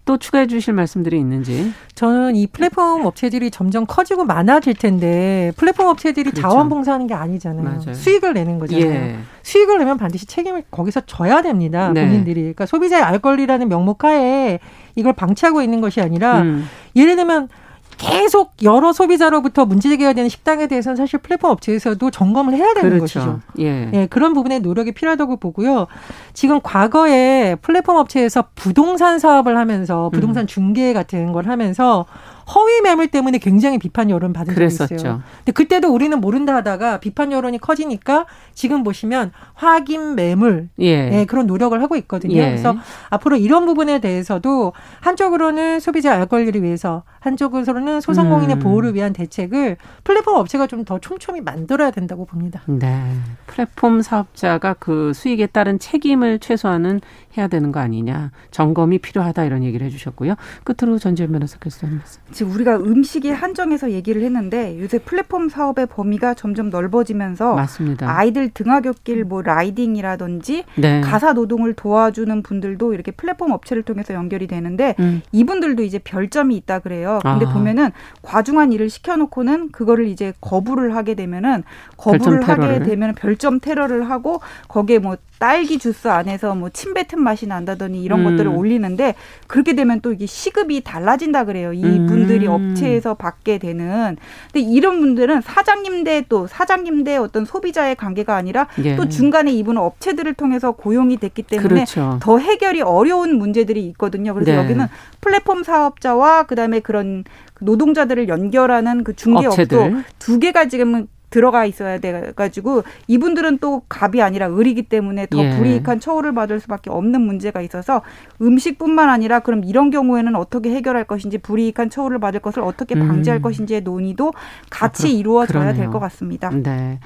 [0.06, 1.74] 또 추가해 주실 말씀들이 있는지.
[1.96, 6.44] 저는 이 플랫폼 업체들이 점점 커지고 많아질 텐데 플랫폼 업체들이 그렇죠.
[6.44, 7.64] 자원봉사하는 게 아니잖아요.
[7.64, 7.94] 맞아요.
[7.94, 8.86] 수익을 내는 거잖아요.
[8.86, 9.18] 예.
[9.42, 11.92] 수익을 내면 반드시 책임을 거기서 져야 됩니다.
[11.92, 12.06] 네.
[12.06, 12.40] 본인들이.
[12.42, 14.60] 그러니까 소비자의 알 권리라는 명목 하에
[14.96, 16.66] 이걸 방치하고 있는 것이 아니라 음.
[16.96, 17.50] 예를 들면
[17.98, 23.20] 계속 여러 소비자로부터 문제 제기가 되는 식당에 대해서는 사실 플랫폼 업체에서도 점검을 해야 되는 그렇죠.
[23.20, 23.40] 것이죠.
[23.60, 23.90] 예.
[23.94, 24.08] 예.
[24.08, 25.88] 그런 부분에 노력이 필요하다고 보고요.
[26.34, 30.48] 지금 과거에 플랫폼 업체에서 부동산 사업을 하면서 부동산 음.
[30.48, 32.06] 중개 같은 걸 하면서
[32.54, 35.22] 허위 매물 때문에 굉장히 비판 여론 받은 적이 있어요.
[35.40, 41.10] 근데 그때도 우리는 모른다 하다가 비판 여론이 커지니까 지금 보시면 확인 매물 예.
[41.10, 42.36] 네, 그런 노력을 하고 있거든요.
[42.38, 42.46] 예.
[42.46, 42.76] 그래서
[43.10, 48.60] 앞으로 이런 부분에 대해서도 한쪽으로는 소비자 알 권리를 위해서 한쪽으로는 소상공인의 음.
[48.60, 52.62] 보호를 위한 대책을 플랫폼 업체가 좀 더 촘촘히 만들어야 된다고 봅니다.
[52.68, 53.02] 네.
[53.48, 57.02] 플랫폼 사업자가 그 수익에 따른 책임을 최소한은
[57.38, 58.32] 해야 되는 거 아니냐.
[58.52, 60.36] 점검이 필요하다 이런 얘기를 해주셨고요.
[60.64, 62.22] 끝으로 전지현 변호사께서 한 말씀.
[62.36, 68.14] 지금 우리가 음식에 한정해서 얘기를 했는데 요새 플랫폼 사업의 범위가 점점 넓어지면서 맞습니다.
[68.14, 71.00] 아이들 등하굣길 뭐 riding이라든지 네.
[71.00, 75.22] 가사 노동을 도와주는 분들도 이렇게 플랫폼 업체를 통해서 연결이 되는데 음.
[75.32, 77.20] 이분들도 이제 별점이 있다 그래요.
[77.24, 77.54] 근데 아.
[77.54, 81.64] 보면은 과중한 일을 시켜놓고는 그거를 이제 거부를 하게 되면은
[81.96, 87.48] 거부를 하게 되면 별점 테러를 하고 거기에 뭐 딸기 주스 안에서 뭐 침 뱉은 맛이
[87.48, 88.26] 난다더니 이런 음.
[88.26, 89.16] 것들을 올리는데
[89.48, 91.74] 그렇게 되면 또 이게 시급이 달라진다 그래요.
[91.74, 92.08] 이 음.
[92.08, 94.18] 분들이 업체에서 받게 되는.
[94.52, 98.96] 근데 이런 분들은 사장님 대 또 사장님 대 어떤 소비자의 관계가 아니라 예.
[98.96, 102.18] 또 중간에 이분은 업체들을 통해서 고용이 됐기 때문에 그렇죠.
[102.22, 104.34] 더 해결이 어려운 문제들이 있거든요.
[104.34, 104.58] 그래서 네.
[104.58, 104.88] 여기는
[105.22, 107.24] 플랫폼 사업자와 그다음에 그런
[107.60, 114.48] 노동자들을 연결하는 그 중개업도 두 개가 지금은 들어가 있어야 돼 가지고 이분들은 또 갑이 아니라
[114.48, 115.50] 을이기 때문에 더 예.
[115.58, 118.04] 불이익한 처우를 받을 수밖에 없는 문제가 있어서
[118.42, 123.42] 음식뿐만 아니라 그럼 이런 경우에는 어떻게 해결할 것인지 불이익한 처우를 받을 것을 어떻게 방지할 음.
[123.42, 124.34] 것인지의 논의도
[124.70, 126.50] 같이 아, 이루어져야 될 것 같습니다.
[126.52, 127.00] 네.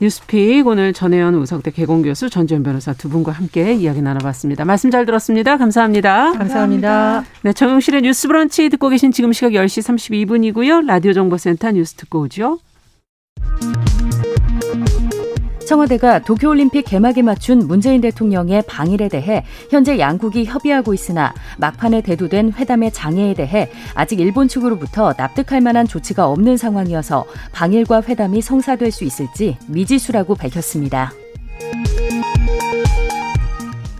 [0.00, 4.64] 뉴스픽 오늘 전혜연 우석대 개공 교수 전지현 변호사 두 분과 함께 이야기 나눠봤습니다.
[4.64, 5.56] 말씀 잘 들었습니다.
[5.56, 6.32] 감사합니다.
[6.32, 7.24] 감사합니다.
[7.42, 9.82] 네, 정용실의 뉴스 브런치 듣고 계신 지금 시각 10시
[10.54, 10.86] 32분이고요.
[10.86, 12.58] 라디오 정보센터 뉴스 듣고 오죠.
[15.66, 22.92] 청와대가 도쿄올림픽 개막에 맞춘 문재인 대통령의 방일에 대해 현재 양국이 협의하고 있으나 막판에 대두된 회담의
[22.92, 29.56] 장애에 대해 아직 일본 측으로부터 납득할 만한 조치가 없는 상황이어서 방일과 회담이 성사될 수 있을지
[29.68, 31.12] 미지수라고 밝혔습니다.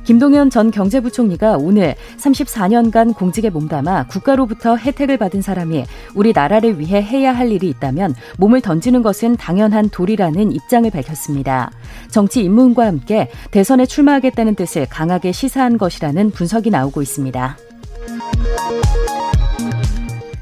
[0.05, 7.33] 김동연 전 경제부총리가 오늘 34년간 공직에 몸담아 국가로부터 혜택을 받은 사람이 우리 나라를 위해 해야
[7.33, 11.71] 할 일이 있다면 몸을 던지는 것은 당연한 도리라는 입장을 밝혔습니다.
[12.11, 17.57] 정치 입문과 함께 대선에 출마하겠다는 뜻을 강하게 시사한 것이라는 분석이 나오고 있습니다.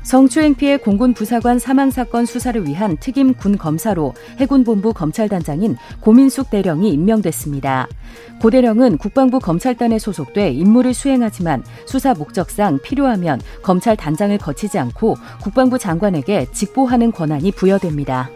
[0.03, 6.91] 성추행 피해 공군 부사관 사망 사건 수사를 위한 특임 군 검사로 해군본부 검찰단장인 고민숙 대령이
[6.91, 7.87] 임명됐습니다.
[8.41, 15.79] 고 대령은 국방부 검찰단에 소속돼 임무를 수행하지만 수사 목적상 필요하면 검찰 단장을 거치지 않고 국방부
[15.79, 18.29] 장관에게 직보하는 권한이 부여됩니다.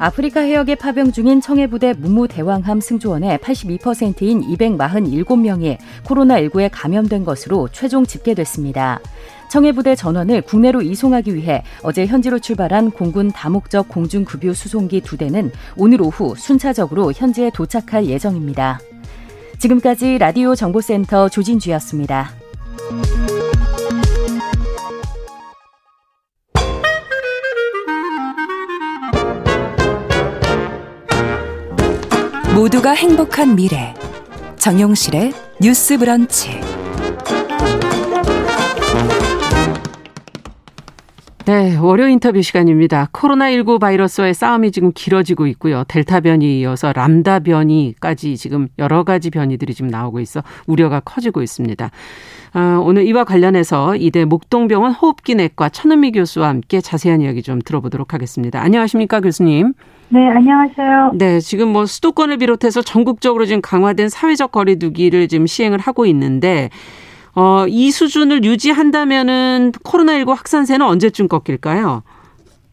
[0.00, 9.00] 아프리카 해역에 파병 중인 청해부대 무무대왕함 승조원의 82%인 247명이 코로나19에 감염된 것으로 최종 집계됐습니다.
[9.50, 16.00] 청해부대 전원을 국내로 이송하기 위해 어제 현지로 출발한 공군 다목적 공중급유 수송기 두 대는 오늘
[16.00, 18.78] 오후 순차적으로 현지에 도착할 예정입니다.
[19.58, 22.30] 지금까지 라디오 정보센터 조진주였습니다.
[32.58, 33.94] 모두가 행복한 미래
[34.56, 36.60] 정용실의 뉴스 브런치
[41.44, 43.10] 네, 월요 인터뷰 시간입니다.
[43.12, 45.84] 코로나19 바이러스와의 싸움이 지금 길어지고 있고요.
[45.86, 51.92] 델타 변이 이어서 람다 변이까지 지금 여러 가지 변이들이 지금 나오고 있어 우려가 커지고 있습니다.
[52.54, 58.60] 아, 오늘 이와 관련해서 이대 목동병원 호흡기내과 천은미 교수와 함께 자세한 이야기 좀 들어보도록 하겠습니다.
[58.60, 59.74] 안녕하십니까, 교수님?
[60.10, 61.12] 네, 안녕하세요.
[61.14, 66.70] 네, 지금 뭐 수도권을 비롯해서 전국적으로 지금 강화된 사회적 거리두기를 지금 시행을 하고 있는데
[67.34, 72.02] 어, 이 수준을 유지한다면은 코로나19 확산세는 언제쯤 꺾일까요?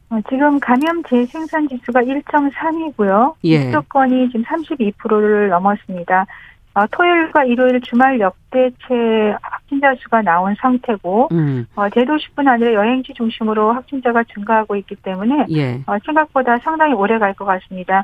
[0.10, 3.34] 어, 지금 감염 재생산 지수가 1.3이고요.
[3.44, 3.64] 예.
[3.66, 6.26] 수도권이 지금 32%를 넘었습니다.
[6.76, 11.66] 어, 토요일과 일요일 주말 역대체 확진자 수가 나온 상태고 음.
[11.76, 15.76] 어, 대도시뿐 아니라 여행지 중심으로 확진자가 증가하고 있기 때문에 예.
[15.88, 18.04] 어, 생각보다 상당히 오래 갈 것 같습니다.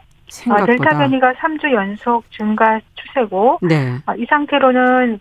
[0.50, 3.98] 어, 델타 변이가 3주 연속 증가 추세고 네.
[4.06, 5.20] 어, 이 상태로는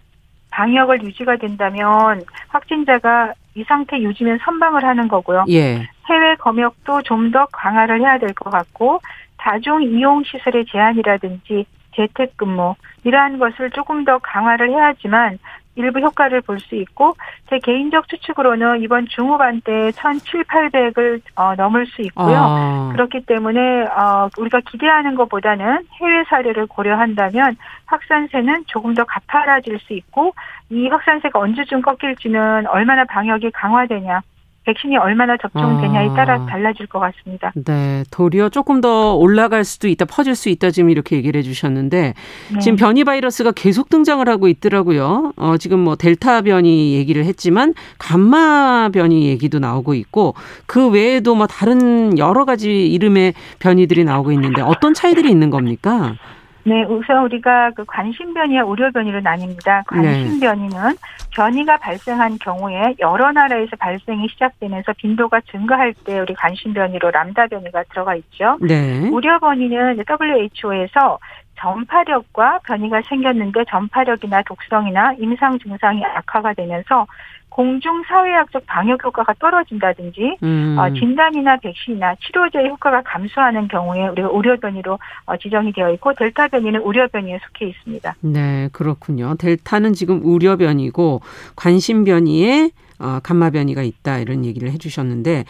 [0.51, 5.45] 방역을 유지가 된다면 확진자가 이 상태 유지면 선방을 하는 거고요.
[5.49, 5.89] 예.
[6.09, 9.01] 해외 검역도 좀 더 강화를 해야 될 것 같고
[9.39, 11.67] 다중 이용 시설의 제한이라든지
[12.01, 15.39] 재택근무 이러한 것을 조금 더 강화를 해야지만
[15.77, 17.15] 일부 효과를 볼 수 있고
[17.49, 22.37] 제 개인적 추측으로는 이번 중후반 때 1,700을 어, 넘을 수 있고요.
[22.37, 22.91] 아.
[22.93, 30.35] 그렇기 때문에 어, 우리가 기대하는 것보다는 해외 사례를 고려한다면 확산세는 조금 더 가파라질 수 있고
[30.69, 34.21] 이 확산세가 언제쯤 꺾일지는 얼마나 방역이 강화되냐
[34.65, 36.15] 백신이 얼마나 접종되냐에 아.
[36.15, 37.53] 따라 달라질 것 같습니다.
[37.55, 42.15] 네, 도리어 조금 더 올라갈 수도 있다, 퍼질 수 있다 지금 이렇게 얘기를 해주셨는데
[42.53, 42.59] 네.
[42.61, 45.33] 지금 변이 바이러스가 계속 등장을 하고 있더라고요.
[45.37, 50.35] 어, 지금 뭐 델타 변이 얘기를 했지만 감마 변이 얘기도 나오고 있고
[50.67, 56.17] 그 외에도 뭐 다른 여러 가지 이름의 변이들이 나오고 있는데 어떤 차이들이 있는 겁니까?
[56.65, 59.85] 네, 우선 우리가 그 관심 변이와 우려 변이로 나뉩니다.
[59.87, 60.95] 관심변이는 네.
[61.35, 67.85] 변이가 발생한 경우에 여러 나라에서 발생이 시작되면서 빈도가 증가할 때 우리 관심 변이로 람다 변이가
[67.91, 68.59] 들어가 있죠.
[68.61, 69.09] 네.
[69.11, 71.19] 우려 변이는 WHO에서
[71.61, 77.07] 전파력과 변이가 생겼는데 전파력이나 독성이나 임상 증상이 악화가 되면서
[77.51, 80.77] 공중 사회학적 방역 효과가 떨어진다든지 음.
[80.79, 86.49] 어, 진단이나 백신이나 치료제의 효과가 감소하는 경우에 우리가 우려 변이로 어, 지정이 되어 있고 델타
[86.49, 88.15] 변이는 우려 변이에 속해 있습니다.
[88.21, 89.35] 네, 그렇군요.
[89.35, 91.21] 델타는 지금 우려 변이고
[91.57, 92.71] 관심 변이에
[93.01, 95.45] 어, 감마 변이가 있다 이런 얘기를 해주셨는데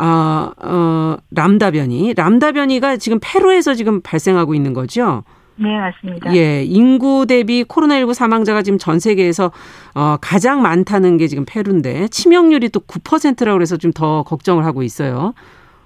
[0.00, 5.22] 어, 어, 람다 변이, 람다 변이가 지금 페루에서 지금 발생하고 있는 거죠?
[5.62, 6.34] 네, 맞습니다.
[6.34, 9.52] 예, 인구 대비 코로나19 사망자가 지금 전 세계에서
[9.94, 15.34] 어, 가장 많다는 게 지금 페루인데 치명률이 또 9%라고 그래서 좀 더 걱정을 하고 있어요.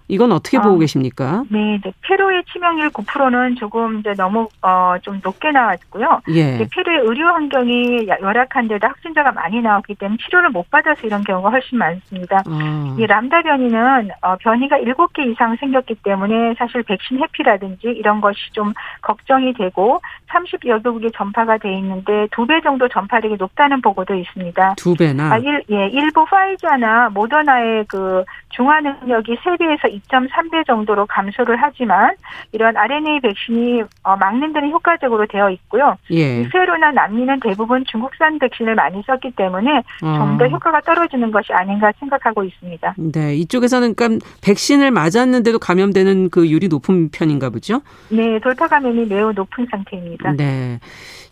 [0.08, 1.44] 이건 어떻게 보고 아, 계십니까?
[1.50, 6.22] 네, 이제 페루의 치명률 9%는 조금 이제 너무 어, 좀 높게 나왔고요.
[6.30, 6.66] 예.
[6.74, 12.42] 페루의 의료 환경이 열악한데도 확진자가 많이 나왔기 때문에 치료를 못 받아서 이런 경우가 훨씬 많습니다.
[12.46, 12.96] 아.
[12.98, 18.72] 이 람다 변이는 어, 변이가 7개 이상 생겼기 때문에 사실 백신 해피라든지 이런 것이 좀
[19.02, 24.74] 걱정이 되고 30여 개국에 전파가 돼 있는데 두 배 정도 전파력이 높다는 보고도 있습니다.
[24.76, 25.32] 두 배나?
[25.32, 32.14] 아, 일, 예, 일부 파이자나 모더나의 그 중화 능력이 3배에서 2.3배 정도로 감소를 하지만
[32.52, 35.96] 이런 RNA 백신이 어, 막는 데는 효과적으로 되어 있고요.
[36.10, 36.48] 예.
[36.48, 40.16] 페루나 남미는 대부분 중국산 백신을 많이 썼기 때문에 어.
[40.18, 42.94] 좀더 효과가 떨어지는 것이 아닌가 생각하고 있습니다.
[42.96, 47.82] 네, 이쪽에서는 그러니까 백신을 맞았는데도 감염되는 그 율이 높은 편인가 보죠?
[48.08, 50.32] 네, 돌파 감염이 매우 높은 상태입니다.
[50.32, 50.78] 네.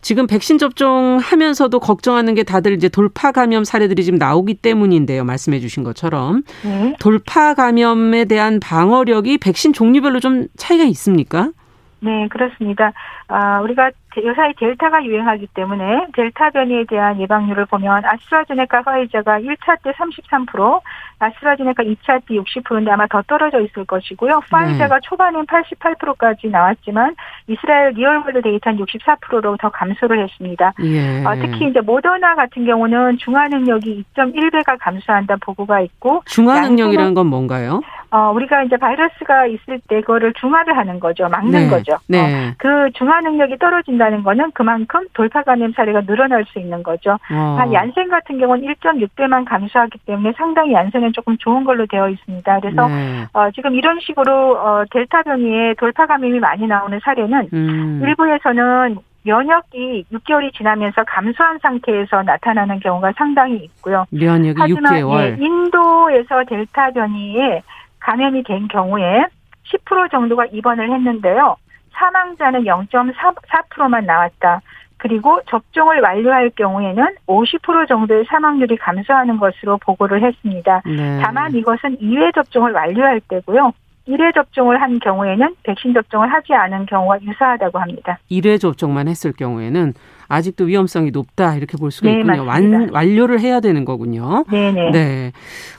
[0.04, 5.24] 지금 백신 접종하면서도 걱정하는 게 다들 이제 돌파 감염 사례들이 지금 나오기 때문인데요.
[5.24, 6.42] 말씀해 주신 것처럼.
[6.62, 6.94] 네.
[7.00, 11.52] 돌파 감염에 대한 방어력이 백신 종류별로 좀 차이가 있습니까?
[12.00, 12.92] 네, 그렇습니다.
[13.28, 19.92] 아, 우리가 요사이 델타가 유행하기 때문에 델타 변이에 대한 예방률을 보면 아스트라제네카 화이자가 1차 때
[19.92, 20.80] 33%,
[21.18, 24.40] 아스트라제네카 2차 때 60%인데 아마 더 떨어져 있을 것이고요.
[24.50, 25.00] 화이자가 네.
[25.02, 27.14] 초반엔 88%까지 나왔지만
[27.46, 30.72] 이스라엘 real world 데이터는 64%로 더 감소를 했습니다.
[30.82, 31.24] 예.
[31.24, 37.26] 어, 특히 이제 모더나 같은 경우는 중화 능력이 2.1배가 감소한다 보고가 있고 중화 능력이라는 건
[37.26, 37.80] 뭔가요?
[38.14, 41.28] 어, 우리가 이제 바이러스가 있을 때 그거를 중화를 하는 거죠.
[41.28, 41.68] 막는 네.
[41.68, 41.96] 거죠.
[42.06, 42.20] 네.
[42.20, 47.18] 어, 그 중화 능력이 떨어진다는 거는 그만큼 돌파 감염 사례가 늘어날 수 있는 거죠.
[47.32, 47.56] 어.
[47.58, 52.60] 한 얀센 같은 경우는 1.6배만 감소하기 때문에 상당히 얀센은 조금 좋은 걸로 되어 있습니다.
[52.60, 53.26] 그래서 네.
[53.32, 58.00] 어, 지금 이런 식으로 어, 델타 변이에 돌파 감염이 많이 나오는 사례는 음.
[58.04, 64.04] 일부에서는 면역이 6개월이 지나면서 감소한 상태에서 나타나는 경우가 상당히 있고요.
[64.10, 65.40] 면역이 하지만 6개월.
[65.40, 67.62] 예, 인도에서 델타 변이에
[68.04, 69.24] 감염이 된 경우에
[69.64, 71.56] 10% 정도가 입원을 했는데요.
[71.92, 74.60] 사망자는 0.4%만 나왔다.
[74.98, 80.82] 그리고 접종을 완료할 경우에는 50% 정도의 사망률이 감소하는 것으로 보고를 했습니다.
[80.84, 81.20] 네.
[81.22, 83.72] 다만 이것은 2회 접종을 완료할 때고요.
[84.08, 88.18] 1회 접종을 한 경우에는 백신 접종을 하지 않은 경우가 유사하다고 합니다.
[88.30, 89.94] 1회 접종만 했을 경우에는
[90.28, 92.44] 아직도 위험성이 높다 이렇게 볼 수가 네, 있군요.
[92.44, 94.44] 완, 완료를 해야 되는 거군요.
[94.50, 94.90] 네네.
[94.90, 95.32] 네.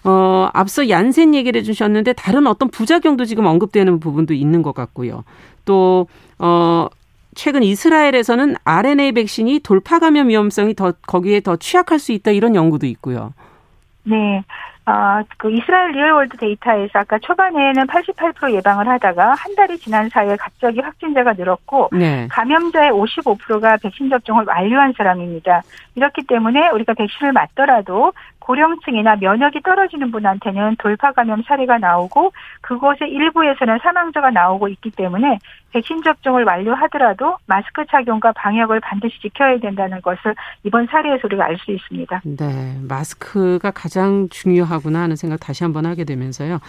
[0.03, 5.23] 어, 앞서 얀센 얘기를 해주셨는데 다른 어떤 부작용도 지금 언급되는 부분도 있는 것 같고요.
[5.65, 6.07] 또
[6.39, 6.87] 어,
[7.35, 12.87] 최근 이스라엘에서는 RNA 백신이 돌파 감염 위험성이 더 거기에 더 취약할 수 있다 이런 연구도
[12.87, 13.33] 있고요.
[14.03, 14.43] 네.
[14.87, 20.35] 아, 그 이스라엘 real world 데이터에서 아까 초반에는 88% 예방을 하다가 한 달이 지난 사이에
[20.35, 22.27] 갑자기 확진자가 늘었고 네.
[22.29, 25.63] 감염자의 55%가 백신 접종을 완료한 사람입니다.
[25.95, 28.13] 이렇기 때문에 우리가 백신을 맞더라도
[28.45, 32.31] 고령층이나 면역이 떨어지는 분한테는 돌파 감염 사례가 나오고
[32.61, 35.39] 그곳의 일부에서는 사망자가 나오고 있기 때문에
[35.73, 41.71] 백신 접종을 완료하더라도 마스크 착용과 방역을 반드시 지켜야 된다는 것을 이번 사례에서 우리가 알 수
[41.71, 42.21] 있습니다.
[42.25, 46.59] 네, 마스크가 가장 중요하구나 하는 생각 다시 한번 하게 되면서요.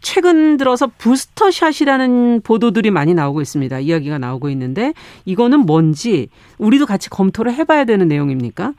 [0.00, 3.78] 최근 들어서 부스터샷이라는 보도들이 많이 나오고 있습니다.
[3.78, 4.92] 이야기가 나오고 있는데
[5.24, 8.74] 이거는 뭔지 우리도 같이 검토를 해봐야 되는 내용입니까?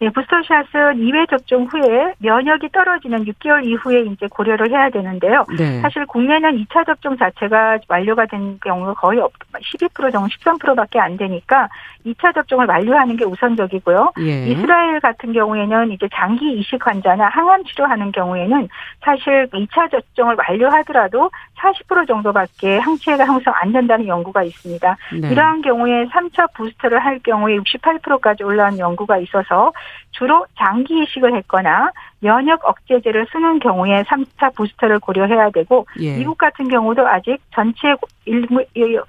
[0.00, 5.44] 네, 부스터샷은 2회 접종 후에 면역이 떨어지는 6개월 이후에 이제 고려를 해야 되는데요.
[5.58, 5.78] 네.
[5.82, 11.68] 사실 국내는 2차 접종 자체가 완료가 된 경우가 거의 12% 정도, 13%밖에 안 되니까
[12.06, 14.12] 2차 접종을 완료하는 게 우선적이고요.
[14.20, 14.46] 예.
[14.46, 18.68] 이스라엘 같은 경우에는 이제 장기 이식 환자나 항암 치료하는 경우에는
[19.02, 24.96] 사실 2차 접종을 완료하더라도 40% 정도밖에 항체가 형성 안 된다는 연구가 있습니다.
[25.20, 25.30] 네.
[25.30, 29.72] 이러한 경우에 3차 부스터를 할 경우에 68%까지 올라온 연구가 있어서
[30.12, 36.16] 주로 장기 이식을 했거나 면역 억제제를 쓰는 경우에 3차 부스터를 고려해야 되고 예.
[36.16, 37.94] 미국 같은 경우도 아직 전체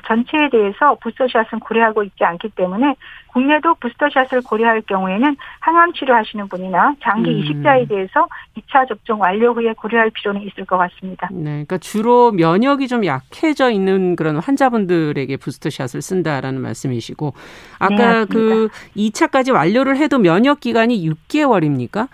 [0.08, 2.96] 전체에 대해서 부스터샷은 고려하고 있지 않기 때문에
[3.28, 7.38] 국내도 부스터샷을 고려할 경우에는 항암 치료하시는 분이나 장기 음.
[7.38, 11.30] 이식자에 대해서 2차 접종 완료 후에 고려할 필요는 있을 것 같습니다.
[11.32, 17.34] 네, 그러니까 주로 면역이 좀 약해져 있는 그런 환자분들에게 부스터샷을 쓴다라는 말씀이시고
[17.80, 22.08] 아까 네, 그 2차까지 완료를 해도 면역 기간이 6개월입니까?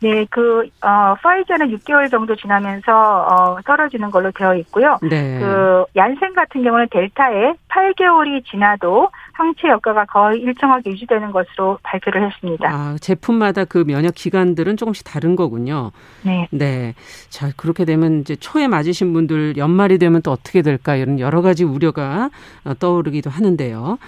[0.00, 4.98] 네, 그, 어, 파이저는 6개월 정도 지나면서, 어, 떨어지는 걸로 되어 있고요.
[5.02, 5.38] 네.
[5.38, 12.68] 그, 얀센 같은 경우는 델타에 8개월이 지나도 항체 효과가 거의 일정하게 유지되는 것으로 발표를 했습니다.
[12.68, 15.92] 아, 제품마다 그 면역 기간들은 조금씩 다른 거군요.
[16.22, 16.48] 네.
[16.50, 16.94] 네.
[17.28, 21.64] 자, 그렇게 되면 이제 초에 맞으신 분들 연말이 되면 또 어떻게 될까 이런 여러 가지
[21.64, 22.30] 우려가
[22.64, 23.98] 어, 떠오르기도 하는데요.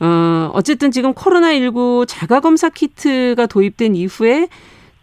[0.00, 4.48] 어, 어쨌든 지금 코로나19 자가검사 키트가 도입된 이후에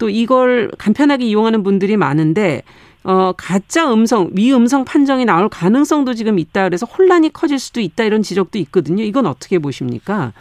[0.01, 2.63] 또 이걸 간편하게 이용하는 분들이 많은데
[3.03, 8.23] 어, 가짜 음성, 위음성 판정이 나올 가능성도 지금 있다 그래서 혼란이 커질 수도 있다 이런
[8.23, 9.03] 지적도 있거든요.
[9.03, 10.33] 이건 어떻게 보십니까?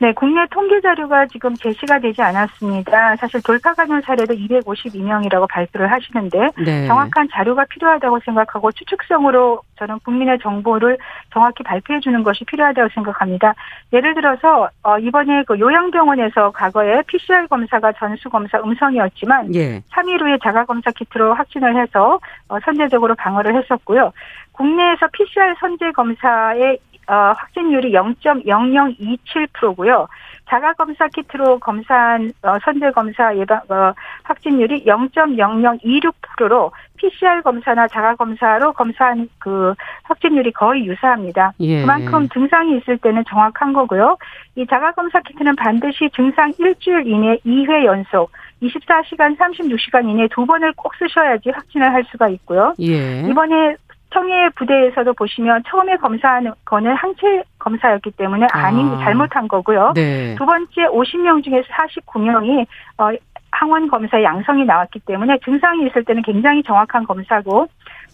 [0.00, 3.16] 네, 국내 통계 자료가 지금 제시가 되지 않았습니다.
[3.16, 6.86] 사실 돌파 감염 사례도 252명이라고 발표를 하시는데 네.
[6.86, 10.96] 정확한 자료가 필요하다고 생각하고 추측성으로 저는 국민의 정보를
[11.34, 13.54] 정확히 발표해 주는 것이 필요하다고 생각합니다.
[13.92, 19.82] 예를 들어서 어, 이번에 그 요양병원에서 과거에 PCR 검사가 전수 검사 음성이었지만 예.
[19.92, 24.12] 3일 후에 자가 검사 키트로 확진을 해서 어, 선제적으로 방어를 했었고요.
[24.52, 26.78] 국내에서 PCR 선제 검사의
[27.10, 30.08] 어, 확진율이 0.0027%고요.
[30.48, 33.92] 자가 검사 키트로 검사한 어, 선제 검사 예방 어,
[34.22, 41.52] 확진율이 0.0026%로 PCR 검사나 자가 검사로 검사한 그 확진율이 거의 유사합니다.
[41.60, 41.80] 예.
[41.80, 44.16] 그만큼 증상이 있을 때는 정확한 거고요.
[44.54, 48.30] 이 자가 검사 키트는 반드시 증상 일주일 이내 2회 연속
[48.62, 52.72] 24시간 36시간 이내 두 번을 꼭 쓰셔야지 확진을 할 수가 있고요.
[52.80, 53.22] 예.
[53.22, 53.74] 이번에
[54.12, 58.98] 청해 부대에서도 보시면 처음에 검사하는 거는 항체 검사였기 때문에 아닌 아.
[58.98, 59.92] 잘못한 거고요.
[59.94, 60.34] 네.
[60.36, 62.66] 두 번째 50명 중에서 49명이
[62.98, 63.10] 어
[63.52, 67.66] 항원 검사 양성이 나왔기 때문에 증상이 있을 때는 굉장히 정확한 검사고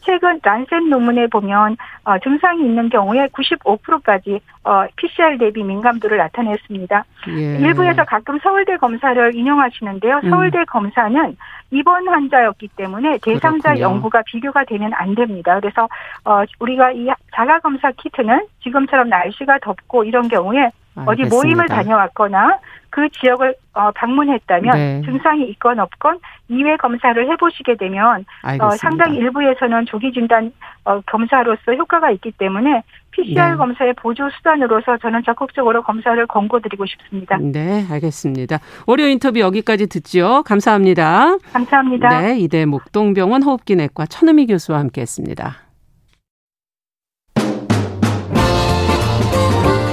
[0.06, 7.04] 최근 란센 논문에 보면 어, 증상이 있는 경우에 95%까지 어, PCR 대비 민감도를 나타냈습니다.
[7.28, 7.58] 예.
[7.58, 10.20] 일부에서 가끔 서울대 검사를 인용하시는데요.
[10.24, 10.30] 음.
[10.30, 10.64] 서울대 음.
[10.68, 11.36] 검사는
[11.72, 13.84] 입원 환자였기 때문에 대상자 그렇군요.
[13.84, 15.58] 연구가 비교가 되면 안 됩니다.
[15.60, 15.88] 그래서
[16.24, 20.70] 어, 우리가 이 자가 검사 키트는 지금처럼 날씨가 덥고 이런 경우에
[21.04, 22.58] 어디 모임을 다녀왔거나
[22.90, 25.02] 그 지역을 어, 방문했다면 네.
[25.04, 26.18] 증상이 있건 없건
[26.50, 28.24] 2회 검사를 해보시게 되면
[28.58, 30.50] 어, 상당히 일부에서는 조기 진단
[30.84, 33.56] 어, 검사로서 효과가 있기 때문에 PCR 네.
[33.56, 37.36] 검사의 보조 수단으로서 저는 적극적으로 검사를 권고드리고 싶습니다.
[37.38, 38.60] 네, 알겠습니다.
[38.86, 40.42] 월요 인터뷰 여기까지 듣지요.
[40.44, 41.36] 감사합니다.
[41.52, 42.20] 감사합니다.
[42.20, 45.65] 네, 이대 목동병원 호흡기내과 천음희 교수와 함께했습니다.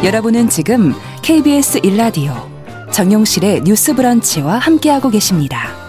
[0.03, 2.33] 여러분은 지금 KBS 1라디오
[2.91, 5.82] 정용실의 뉴스 브런치와 함께하고 계십니다.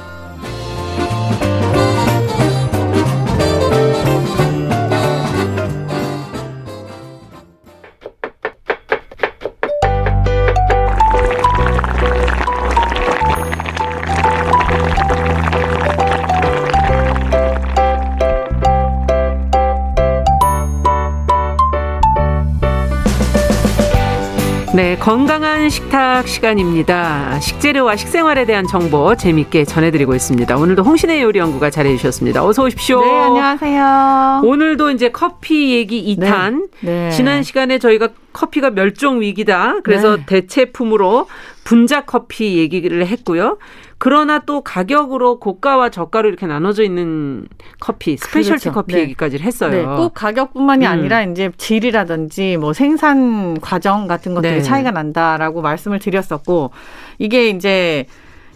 [24.75, 27.41] 네, 건강한 신한 식탁 시간입니다.
[27.41, 30.57] 식재료와 식생활에 대한 정보 재밌게 전해드리고 있습니다.
[30.57, 32.45] 오늘도 홍신애 요리 연구가 자리해 주셨습니다.
[32.45, 33.01] 어서 오십시오.
[33.03, 34.43] 네, 안녕하세요.
[34.45, 36.69] 오늘도 이제 커피 얘기 2탄.
[36.81, 37.09] 네.
[37.09, 37.11] 네.
[37.11, 39.81] 지난 시간에 저희가 커피가 멸종 위기다.
[39.85, 40.27] 그래서 네.
[40.27, 41.29] 대체품으로
[41.65, 43.57] 분자 커피 얘기를 했고요.
[43.99, 47.49] 그러나 또 가격으로 고가와 저가로 이렇게 나눠져 있는
[47.81, 48.73] 커피, specialty 그렇죠.
[48.73, 49.01] 커피 네.
[49.03, 49.71] 얘기까지 했어요.
[49.71, 49.97] 네.
[49.97, 50.91] 꼭 가격뿐만이 음.
[50.91, 54.63] 아니라 이제 질이라든지 뭐 생산 과정 같은 것들이 네.
[54.63, 56.71] 차이가 난다라고 말씀을 드렸었고
[57.19, 58.07] 이게 이제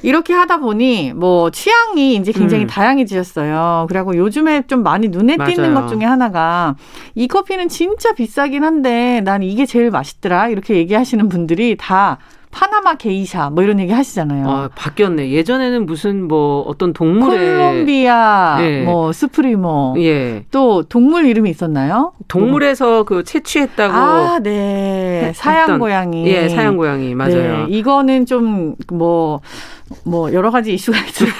[0.02, 2.68] 이렇게 하다 보니 뭐 취향이 이제 굉장히 음.
[2.68, 3.86] 다양해지셨어요.
[3.88, 5.74] 그리고 요즘에 좀 많이 눈에 띄는 맞아요.
[5.74, 6.76] 것 중에 하나가
[7.14, 12.18] 이 커피는 진짜 비싸긴 한데 난 이게 제일 맛있더라 이렇게 얘기하시는 분들이 다
[12.50, 14.48] 파나마 게이샤 뭐 이런 얘기 하시잖아요.
[14.48, 15.30] 아, 바뀌었네.
[15.30, 18.82] 예전에는 무슨 뭐 어떤 동물의 콜롬비아 예.
[18.82, 20.44] 뭐 스프리모 예.
[20.50, 22.12] 또 동물 이름이 있었나요?
[22.28, 25.32] 동물에서 그 채취했다고 아, 네.
[25.34, 26.26] 사양 고양이.
[26.26, 27.66] 예, 사양 고양이 맞아요.
[27.66, 27.66] 네.
[27.68, 29.40] 이거는 좀 뭐
[30.04, 31.30] 뭐 여러 가지 이슈가 있어요.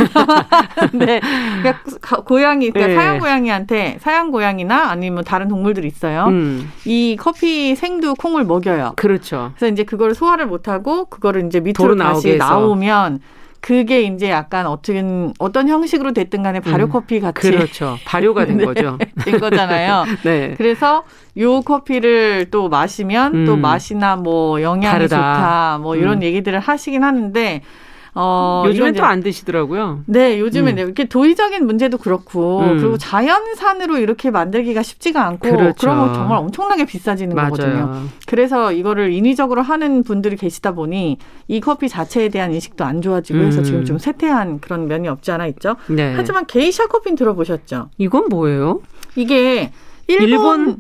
[0.95, 1.21] 네,
[1.63, 2.95] 그러니까 고양이, 그러니까 네.
[2.95, 6.27] 사양 고양이한테 사양 고양이나 아니면 다른 동물들이 있어요.
[6.29, 6.71] 음.
[6.85, 8.95] 이 커피 생두 콩을 먹여요.
[8.97, 9.53] 그렇죠.
[9.57, 13.21] 그래서 이제 그거를 소화를 못 하고 그거를 이제 밑으로 다시 나오면
[13.61, 18.57] 그게 이제 약간 어떤 어떤 형식으로 됐든 간에 발효 음, 커피 같이 그렇죠 발효가 된
[18.59, 20.05] 네, 거죠 된 거잖아요.
[20.23, 20.55] 네.
[20.57, 21.03] 그래서
[21.39, 25.17] 요 커피를 또 마시면 음, 또 맛이나 뭐 영양이 다르다.
[25.17, 26.23] 좋다 뭐 이런 음.
[26.23, 27.63] 얘기들을 하시긴 하는데
[28.21, 30.01] 어, 요즘엔 또 안 드시더라고요.
[30.07, 30.85] 네, 요즘엔 음.
[30.85, 32.79] 이렇게 도의적인 문제도 그렇고 음.
[32.79, 35.75] 그리고 자연산으로 이렇게 만들기가 쉽지가 않고 그렇죠.
[35.79, 37.51] 그러면 정말 엄청나게 비싸지는 맞아요.
[37.51, 38.03] 거거든요.
[38.27, 43.61] 그래서 이거를 인위적으로 하는 분들이 계시다 보니 이 커피 자체에 대한 인식도 안 좋아지고 해서
[43.61, 43.65] 음.
[43.65, 45.77] 지금 좀 쇠퇴한 그런 면이 없지 않아 있죠.
[45.87, 46.13] 네.
[46.17, 47.91] 하지만 게이샤 커피는 들어보셨죠?
[47.99, 48.81] 이건 뭐예요?
[49.15, 49.71] 이게
[50.09, 50.77] 일본, 일본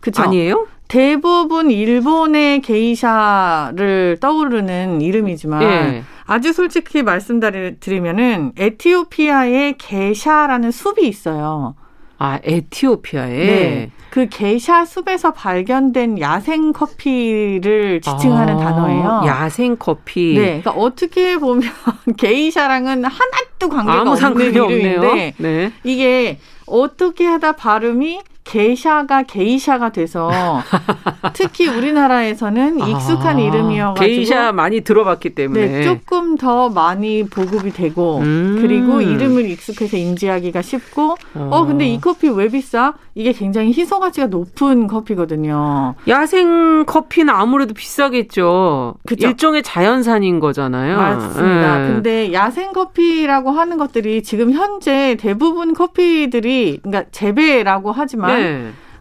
[0.00, 0.22] 그쵸?
[0.22, 0.66] 아니에요?
[0.90, 6.02] 대부분 일본의 게이샤를 떠오르는 이름이지만 예.
[6.26, 11.76] 아주 솔직히 말씀드리면은 에티오피아의 게샤라는 숲이 있어요.
[12.18, 13.46] 아, 에티오피아에?
[13.46, 13.90] 네.
[14.10, 19.22] 그 게샤 숲에서 발견된 야생 커피를 지칭하는 아, 단어예요.
[19.26, 20.34] 야생 커피.
[20.34, 20.60] 네.
[20.60, 21.70] 그러니까 어떻게 보면
[22.18, 25.72] 게이샤랑은 하나도 관계가 없는 이름인데 네.
[25.84, 28.20] 이게 어떻게 하다 발음이
[28.50, 30.28] 게샤가 게이샤가 돼서
[31.34, 38.18] 특히 우리나라에서는 익숙한 아, 이름이어가지고 게이샤 많이 들어봤기 때문에 네, 조금 더 많이 보급이 되고
[38.18, 38.58] 음.
[38.60, 41.48] 그리고 이름을 익숙해서 인지하기가 쉽고 어.
[41.52, 42.94] 어 근데 이 커피 왜 비싸?
[43.14, 45.94] 이게 굉장히 희소 가치가 높은 커피거든요.
[46.08, 48.94] 야생 커피는 아무래도 비싸겠죠.
[49.06, 49.28] 그쵸?
[49.28, 50.96] 일종의 자연산인 거잖아요.
[50.96, 51.78] 맞습니다.
[51.78, 51.86] 네.
[51.86, 58.39] 근데 야생 커피라고 하는 것들이 지금 현재 대부분 커피들이 그러니까 재배라고 하지만 네.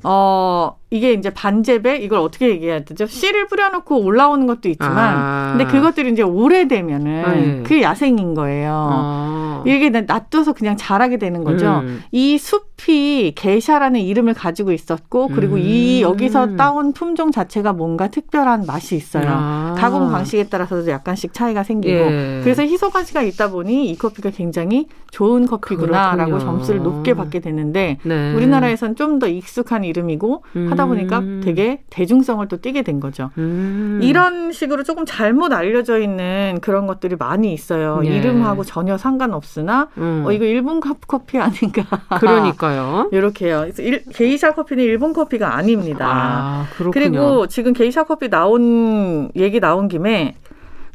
[0.04, 3.06] 어, 이게 이제 반재배 이걸 어떻게 얘기해야 되죠?
[3.06, 5.56] 씨를 뿌려놓고 올라오는 것도 있지만, 아.
[5.56, 7.64] 근데 그것들이 이제 오래되면은 아, 예.
[7.64, 8.90] 그게 야생인 거예요.
[8.92, 9.64] 아.
[9.68, 11.82] 이게 놔둬서 그냥 자라게 되는 거죠.
[11.84, 12.02] 음.
[12.12, 15.62] 이 숲이 게샤라는 이름을 가지고 있었고, 그리고 음.
[15.62, 19.26] 이 여기서 따온 품종 자체가 뭔가 특별한 맛이 있어요.
[19.28, 19.76] 아.
[19.78, 22.40] 가공 방식에 따라서도 약간씩 차이가 생기고, 예.
[22.44, 26.40] 그래서 희소 가치가 있다 보니 이 커피가 굉장히 좋은 커피구나라고 그렇군요.
[26.40, 28.34] 점수를 높게 받게 되는데, 네.
[28.34, 30.70] 우리나라에선 좀 더 익숙한 이름이고 음.
[30.80, 33.32] 하다 보니까 되게 대중성을 또 띠게 된 거죠.
[33.38, 34.00] 음.
[34.02, 38.00] 이런 식으로 조금 잘못 알려져 있는 그런 것들이 많이 있어요.
[38.02, 38.18] 네.
[38.18, 40.24] 이름하고 전혀 상관없으나 음.
[40.26, 41.84] 어 이거 일본 커피 아닌가?
[42.20, 43.10] 그러니까요.
[43.12, 43.68] 이렇게요.
[43.80, 46.08] 일, 게이샤 커피는 일본 커피가 아닙니다.
[46.08, 50.36] 아, 그리고 지금 게이샤 커피 나온 얘기 나온 김에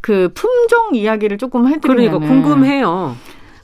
[0.01, 3.17] 그 품종 이야기를 조금 해드리면 그러니까 궁금해요.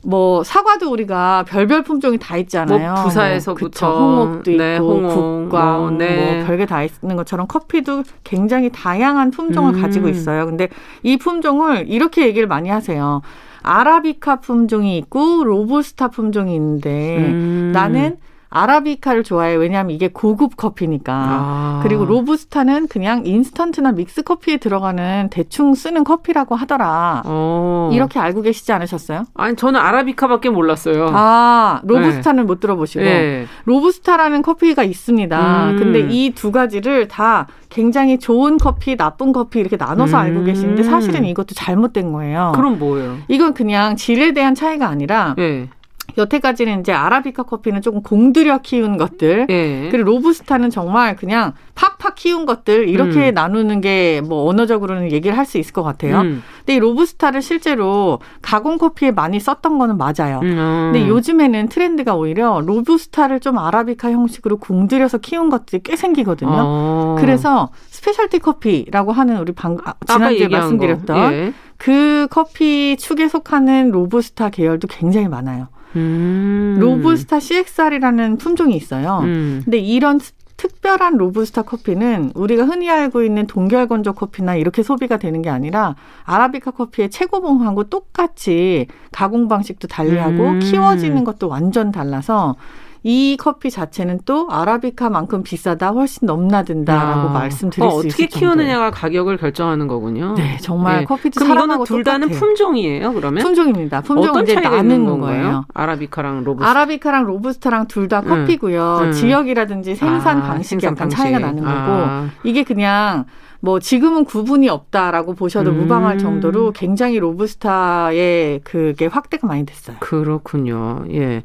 [0.02, 2.94] 뭐 사과도 우리가 별별 품종이 다 있잖아요.
[2.94, 6.36] 뭐 부사에서부터 뭐, 홍옥도 네, 있고 홍옥, 국광 뭐, 네.
[6.36, 9.80] 뭐 별게 다 있는 것처럼 커피도 굉장히 다양한 품종을 음.
[9.82, 10.46] 가지고 있어요.
[10.46, 10.68] 근데
[11.02, 13.20] 이 품종을 이렇게 얘기를 많이 하세요.
[13.62, 17.70] 아라비카 품종이 있고 로부스타 품종이 있는데 음.
[17.74, 18.16] 나는
[18.50, 19.54] 아라비카를 좋아해.
[19.54, 21.12] 왜냐하면 이게 고급 커피니까.
[21.14, 21.80] 아.
[21.82, 27.22] 그리고 로부스타는 그냥 인스턴트나 믹스 커피에 들어가는 대충 쓰는 커피라고 하더라.
[27.24, 27.90] 어.
[27.92, 29.24] 이렇게 알고 계시지 않으셨어요?
[29.34, 31.10] 아니 저는 아라비카밖에 몰랐어요.
[31.12, 32.46] 아 로부스타는 네.
[32.46, 33.46] 못 들어보시고 네.
[33.66, 35.70] 로부스타라는 커피가 있습니다.
[35.70, 35.76] 음.
[35.78, 40.22] 근데 이 두 가지를 다 굉장히 좋은 커피, 나쁜 커피 이렇게 나눠서 음.
[40.22, 42.52] 알고 계시는데 사실은 이것도 잘못된 거예요.
[42.54, 43.18] 그럼 뭐예요?
[43.28, 45.34] 이건 그냥 질에 대한 차이가 아니라.
[45.36, 45.68] 네.
[46.16, 49.88] 여태까지는 이제 아라비카 커피는 조금 공들여 키운 것들, 네.
[49.90, 53.34] 그리고 로부스타는 정말 그냥 팍팍 키운 것들 이렇게 음.
[53.34, 56.20] 나누는 게 뭐 언어적으로는 얘기를 할 수 있을 것 같아요.
[56.20, 56.42] 음.
[56.58, 60.40] 근데 이 로부스타를 실제로 가공 커피에 많이 썼던 거는 맞아요.
[60.42, 60.56] 음.
[60.58, 60.90] 어.
[60.92, 66.50] 근데 요즘에는 트렌드가 오히려 로부스타를 좀 아라비카 형식으로 공들여서 키운 것들이 꽤 생기거든요.
[66.52, 67.16] 어.
[67.18, 71.52] 그래서 specialty 커피라고 하는 우리 방 아, 지난주에 말씀드렸던 예.
[71.76, 75.68] 그 커피 축에 속하는 로부스타 계열도 굉장히 많아요.
[75.96, 76.76] 음.
[76.78, 79.20] 로부스타 CXR이라는 품종이 있어요.
[79.22, 79.62] 음.
[79.64, 80.18] 근데 이런
[80.60, 85.96] 특별한 로부스타 커피는 우리가 흔히 알고 있는 동결 건조 커피나 이렇게 소비가 되는 게 아니라
[86.24, 90.58] 아라비카 커피의 최고봉하고 똑같이 가공 방식도 달리하고 음.
[90.60, 92.56] 키워지는 것도 완전 달라서
[93.02, 98.90] 이 커피 자체는 또 아라비카만큼 비싸다, 훨씬 넘나든다라고 아, 말씀드릴 어, 수 있을 어떻게 키우느냐가
[98.90, 100.34] 가격을 결정하는 거군요.
[100.34, 101.04] 네, 정말 네.
[101.06, 103.42] 커피도 그럼 이거는 둘 다는 품종이에요, 그러면?
[103.42, 104.02] 품종입니다.
[104.02, 105.64] 품종 이제 나는 거예요?
[105.72, 106.70] 아라비카랑 로부스타.
[106.70, 108.98] 아라비카랑 로부스타랑 둘 다 커피고요.
[109.04, 109.12] 음.
[109.12, 111.16] 지역이라든지 생산 아, 방식이 생산 약간 방식.
[111.16, 112.28] 차이가 나는 거고 아.
[112.42, 113.24] 이게 그냥
[113.60, 115.78] 뭐 지금은 구분이 없다라고 보셔도 음.
[115.78, 119.96] 무방할 정도로 굉장히 로부스타의 그게 확대가 많이 됐어요.
[120.00, 121.04] 그렇군요.
[121.10, 121.42] 예.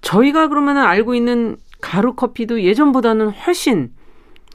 [0.00, 3.90] 저희가 그러면은 알고 있는 가루 커피도 예전보다는 훨씬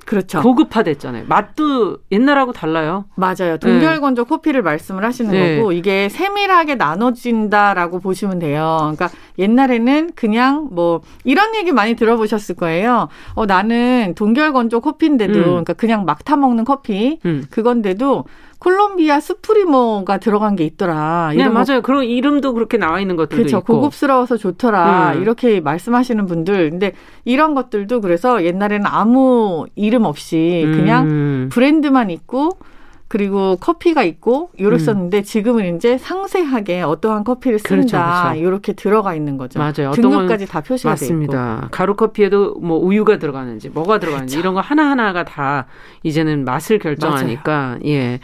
[0.06, 0.42] 그렇죠.
[0.42, 1.26] 고급화됐잖아요.
[1.28, 3.06] 맛도 옛날하고 달라요.
[3.16, 3.58] 맞아요.
[3.58, 4.30] 동결건조 네.
[4.30, 5.58] 커피를 말씀을 하시는 네.
[5.58, 8.78] 거고 이게 세밀하게 나눠진다라고 보시면 돼요.
[8.82, 13.08] 그러니까 옛날에는 그냥 뭐 이런 얘기 많이 들어보셨을 거예요.
[13.36, 15.44] 어 나는 동결건조 커피인데도 음.
[15.44, 17.46] 그러니까 그냥 막 타 먹는 커피 음.
[17.50, 18.24] 그건데도
[18.64, 21.34] 콜롬비아 스프리모가 들어간 게 있더라.
[21.36, 21.82] 네, 맞아요.
[21.84, 23.58] 그런 이름도 그렇게 나와 있는 것들도 그렇죠.
[23.58, 23.74] 있고.
[23.74, 25.14] 고급스러워서 좋더라.
[25.16, 25.22] 음.
[25.22, 26.70] 이렇게 말씀하시는 분들.
[26.70, 26.94] 근데
[27.26, 31.50] 이런 것들도 그래서 옛날에는 아무 이름 없이 그냥 음.
[31.52, 32.52] 브랜드만 있고
[33.14, 35.24] 그리고 커피가 있고 요랬었는데 음.
[35.24, 38.40] 지금은 이제 상세하게 어떠한 커피를 그렇죠, 쓴다 그렇죠, 그렇죠.
[38.40, 39.60] 이렇게 들어가 있는 거죠.
[39.60, 39.92] 맞아요.
[39.92, 41.58] 등급까지 다 표시가 맞습니다.
[41.58, 41.68] 있고.
[41.70, 44.44] 가루 커피에도 뭐 우유가 들어가는지 뭐가 들어가는지 그렇죠.
[44.44, 45.68] 이런 거 하나 하나가 다
[46.02, 47.80] 이제는 맛을 결정하니까 맞아요.
[47.86, 48.20] 예.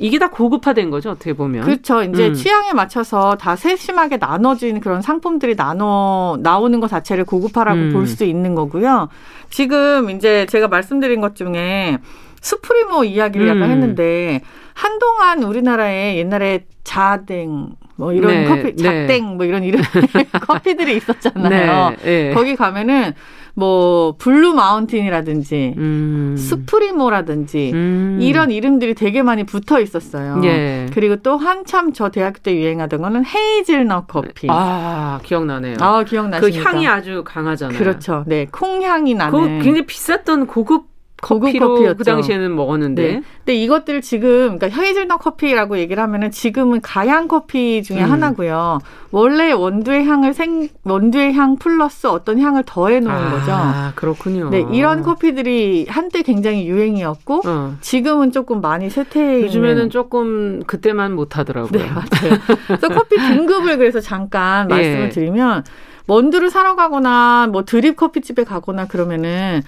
[0.00, 2.34] 이게 다 고급화된 거죠 어떻게 보면 그렇죠 이제 음.
[2.34, 7.92] 취향에 맞춰서 다 세심하게 나눠진 그런 상품들이 나눠 나오는 것 자체를 고급화라고 음.
[7.92, 9.08] 볼수 있는 거고요
[9.50, 11.98] 지금 이제 제가 말씀드린 것 중에
[12.44, 13.56] supremo 이야기를 음.
[13.56, 14.42] 약간 했는데
[14.74, 19.34] 한동안 우리나라에 옛날에 자댕 뭐 이런 네, 커피 자댕 네.
[19.34, 19.80] 뭐 이런 이름
[20.46, 21.90] 커피들이 있었잖아요.
[21.90, 22.34] 네, 네.
[22.34, 23.14] 거기 가면은
[23.54, 26.34] 뭐 블루 마운틴이라든지 음.
[26.36, 28.18] supremo라든지 음.
[28.20, 30.40] 이런 이름들이 되게 많이 붙어 있었어요.
[30.44, 30.86] 예.
[30.92, 34.48] 그리고 또 한참 저 대학교 때 유행하던 거는 헤이즐넛 커피.
[34.50, 35.76] 아 기억나네요.
[35.78, 36.62] 아 기억나십니까?
[36.62, 37.78] 그 향이 아주 강하잖아요.
[37.78, 38.24] 그렇죠.
[38.26, 39.32] 네, 콩 향이 나는.
[39.32, 40.93] 그 굉장히 비쌌던 고급
[41.24, 41.96] 고급 커피였죠.
[41.96, 43.02] 그 당시에는 먹었는데.
[43.02, 43.22] 네.
[43.38, 48.12] 근데 이것들 지금 그러니까 헤이즐넛 커피라고 얘기를 하면은 지금은 가양 커피 중에 음.
[48.12, 48.78] 하나고요.
[49.10, 53.52] 원래 원두의 향을 생 원두의 향 플러스 어떤 향을 더해 놓은 아, 거죠.
[53.52, 54.50] 아, 그렇군요.
[54.50, 57.76] 네, 이런 커피들이 한때 굉장히 유행이었고 어.
[57.80, 59.90] 지금은 조금 많이 쇠퇴해 요즘에는.
[59.90, 61.82] 조금 그때만 못 하더라고요.
[61.82, 62.38] 네, 맞아요.
[62.66, 64.74] 그래서 커피 등급을 그래서 잠깐 예.
[64.74, 65.64] 말씀을 드리면
[66.06, 69.62] 원두를 사러 가거나 뭐 드립 커피집에 가거나 그러면은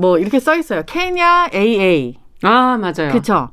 [0.00, 0.82] 뭐 이렇게 써 있어요.
[0.86, 2.18] 케냐 AA.
[2.42, 3.10] 아, 맞아요.
[3.10, 3.50] 그렇죠.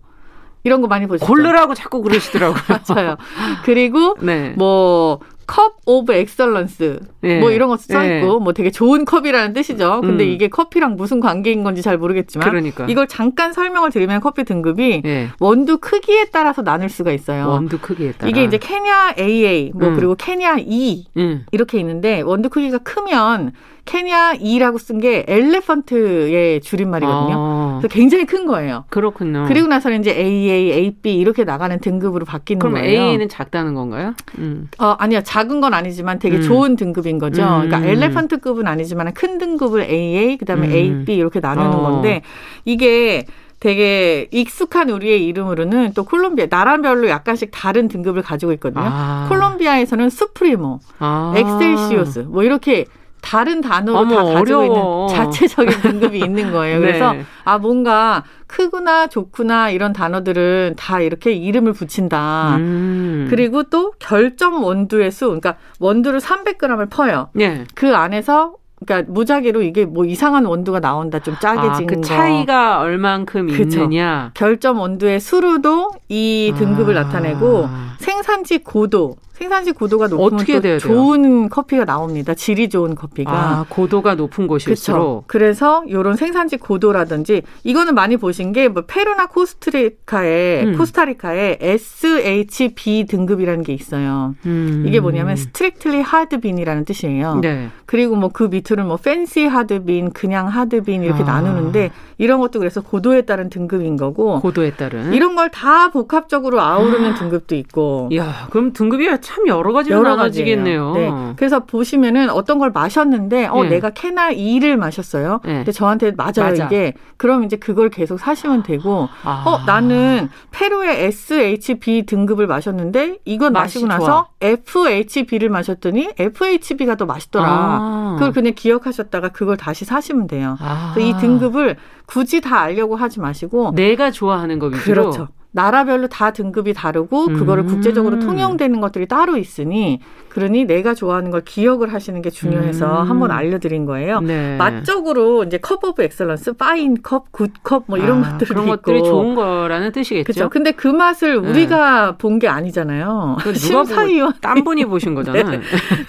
[0.63, 1.25] 이런 거 많이 보시죠.
[1.25, 2.61] 고르라고 자꾸 그러시더라고요.
[2.95, 3.17] 맞아요.
[3.63, 4.53] 그리고 네.
[4.57, 7.39] 뭐 Cup of Excellence 네.
[7.39, 8.43] 뭐 이런 거써 있고 네.
[8.43, 10.01] 뭐 되게 좋은 컵이라는 뜻이죠.
[10.01, 10.29] 근데 음.
[10.29, 12.85] 이게 커피랑 무슨 관계인 건지 잘 모르겠지만 그러니까.
[12.89, 15.29] 이걸 잠깐 설명을 드리면 커피 등급이 네.
[15.39, 17.47] 원두 크기에 따라서 나눌 수가 있어요.
[17.47, 18.29] 원두 크기에 따라.
[18.29, 19.95] 이게 이제 케냐 AA 뭐 음.
[19.95, 21.45] 그리고 케냐 E 음.
[21.51, 23.53] 이렇게 있는데 원두 크기가 크면
[23.87, 27.35] 케냐 E라고 쓴 게 엘레펀트의 줄임말이거든요.
[27.35, 27.77] 아.
[27.79, 28.85] 그래서 굉장히 큰 거예요.
[28.89, 29.45] 그렇군요.
[29.47, 32.87] 그리고 나서는 이제 AA, AB 이렇게 나가는 등급으로 바뀌는 그럼 거예요.
[32.87, 34.13] 그럼 A는 작다는 건가요?
[34.37, 34.69] 음.
[34.79, 35.21] 어, 아니요.
[35.23, 36.41] 작은 건 아니지만 되게 음.
[36.41, 37.43] 좋은 등급인 거죠.
[37.43, 37.69] 음.
[37.69, 41.19] 그러니까 엘레펀트급은 아니지만 큰 등급을 AA, 그다음에 AB 음.
[41.19, 41.81] 이렇게 나누는 어.
[41.81, 42.21] 건데
[42.65, 43.25] 이게
[43.59, 48.85] 되게 익숙한 우리의 이름으로는 또 콜롬비아 나라별로 약간씩 다른 등급을 가지고 있거든요.
[48.85, 49.25] 아.
[49.29, 51.33] 콜롬비아에서는 수프리모, 아.
[51.35, 52.85] 엑셀시오스 뭐 이렇게
[53.21, 55.07] 다른 단어로 어머, 다 가지고 어려워.
[55.07, 56.79] 있는 자체적인 등급이 있는 거예요.
[56.79, 57.25] 그래서 네.
[57.43, 62.55] 아 뭔가 크구나 좋구나 이런 단어들은 다 이렇게 이름을 붙인다.
[62.57, 63.27] 음.
[63.29, 67.29] 그리고 또 결점 원두의 수, 그러니까 원두를 300g을 퍼요.
[67.33, 67.65] 네.
[67.75, 68.55] 그 안에서
[68.85, 73.81] 그러니까 무작위로 이게 뭐 이상한 원두가 나온다 좀 쪼개진 아, 그 차이가 얼만큼 그쵸.
[73.81, 77.03] 있느냐 결점 원두의 수로도 이 등급을 아.
[77.03, 77.67] 나타내고
[77.99, 82.33] 생산지 고도 생산지 고도가 높으면 어떻게 또 좋은 커피가 나옵니다.
[82.33, 83.31] 질이 좋은 커피가.
[83.31, 84.75] 아, 고도가 높은 곳일수록.
[84.75, 85.23] 그쵸.
[85.27, 90.77] 그래서 요런 생산지 고도라든지 이거는 많이 보신 게 뭐 페루나 코스트리카에 음.
[90.77, 94.33] 코스타리카에 SHB 등급이라는 게 있어요.
[94.47, 94.83] 음.
[94.87, 97.39] 이게 뭐냐면 strictly hard bean이라는 뜻이에요.
[97.41, 97.69] 네.
[97.85, 101.25] 그리고 뭐 그 밑으로 뭐 fancy hard bean, 그냥 hard bean 이렇게 아.
[101.25, 107.11] 나누는데 이런 것도 그래서 고도에 따른 등급인 거고 고도에 따른 이런 걸 다 복합적으로 아우르는
[107.13, 107.15] 아.
[107.15, 107.86] 등급도 있고.
[108.15, 110.93] 야, 그럼 등급이 참 여러 가지로 여러 나눠지겠네요.
[110.93, 111.33] 네.
[111.35, 113.69] 그래서 보시면은 어떤 걸 마셨는데 어 네.
[113.69, 115.41] 내가 캐나 2를 마셨어요.
[115.45, 115.55] 네.
[115.55, 116.65] 근데 저한테 맞아요 맞아.
[116.65, 116.93] 이게.
[117.17, 119.43] 그럼 이제 그걸 계속 사시면 되고 아.
[119.45, 124.27] 어 나는 페루의 SHB 등급을 마셨는데 이건 마시고 나서 좋아.
[124.41, 127.47] FHB를 마셨더니 FHB가 더 맛있더라.
[127.47, 128.15] 아.
[128.17, 130.57] 그걸 그냥 기억하셨다가 그걸 다시 사시면 돼요.
[130.59, 130.95] 아.
[130.97, 135.27] 이 등급을 굳이 다 알려고 하지 마시고 내가 좋아하는 거 위주로 그렇죠.
[135.51, 137.67] 나라별로 다 등급이 다르고 그거를 음.
[137.67, 143.09] 국제적으로 통용되는 것들이 따로 있으니 그러니 내가 좋아하는 걸 기억을 하시는 게 중요해서 음.
[143.09, 144.19] 한번 알려드린 거예요.
[144.19, 144.55] 네.
[144.57, 148.75] 맛적으로 이제 Cup of Excellence, fine cup, good cup 뭐 이런 아, 것들이 그런 있고.
[148.75, 150.25] 것들이 좋은 거라는 뜻이겠죠.
[150.31, 150.49] 그렇죠.
[150.49, 151.49] 근데 그 맛을 네.
[151.49, 152.17] 우리가 네.
[152.19, 153.37] 본게 아니잖아요.
[153.55, 155.49] 심사위원 딴 분이 보신 거잖아요.
[155.49, 155.61] 네.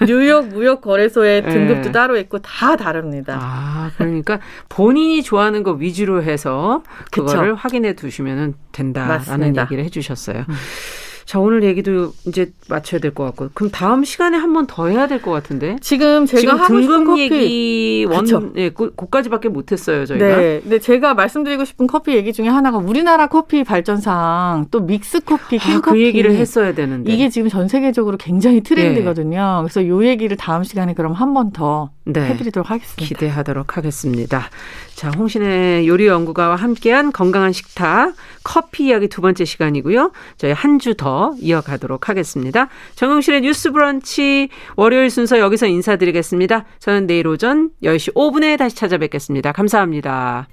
[0.05, 1.49] 뉴욕 무역 거래소의 네.
[1.49, 3.39] 등급도 따로 있고 다 다릅니다.
[3.41, 7.55] 아 그러니까 본인이 좋아하는 거 위주로 해서 그거를 그쵸.
[7.59, 10.45] 확인해 두시면 된다 라는 얘기를 해주셨어요.
[10.49, 10.53] 음.
[11.25, 13.49] 자, 오늘 얘기도 이제 맞춰야 될 것 같고.
[13.53, 15.75] 그럼 다음 시간에 한 번 더 해야 될 것 같은데.
[15.79, 20.25] 지금 제가 지금 하고 싶은 커피 얘기 원 예, 고까지밖에 못 했어요, 저희가.
[20.25, 20.59] 네.
[20.63, 25.75] 근데 제가 말씀드리고 싶은 커피 얘기 중에 하나가 우리나라 커피 발전상 또 믹스 커피, 캔
[25.77, 27.13] 아, 그 얘기를 했어야 되는데.
[27.13, 29.61] 이게 지금 전 세계적으로 굉장히 트렌드거든요.
[29.61, 29.69] 네.
[29.71, 32.21] 그래서 요 얘기를 다음 시간에 그럼 한 번 더 네.
[32.21, 33.05] 해드리도록 하겠습니다.
[33.05, 34.49] 기대하도록 하겠습니다.
[34.99, 40.11] 자, 홍신의 요리 연구가와 함께한 건강한 식탁 커피 이야기 두 번째 시간이고요.
[40.35, 42.67] 저희 한 주 더 이어가도록 하겠습니다.
[42.95, 46.65] 정용실의 뉴스 브런치 월요일 순서 여기서 인사드리겠습니다.
[46.79, 49.53] 저는 내일 오전 10시 5분에 다시 찾아뵙겠습니다.
[49.53, 50.49] 감사합니다.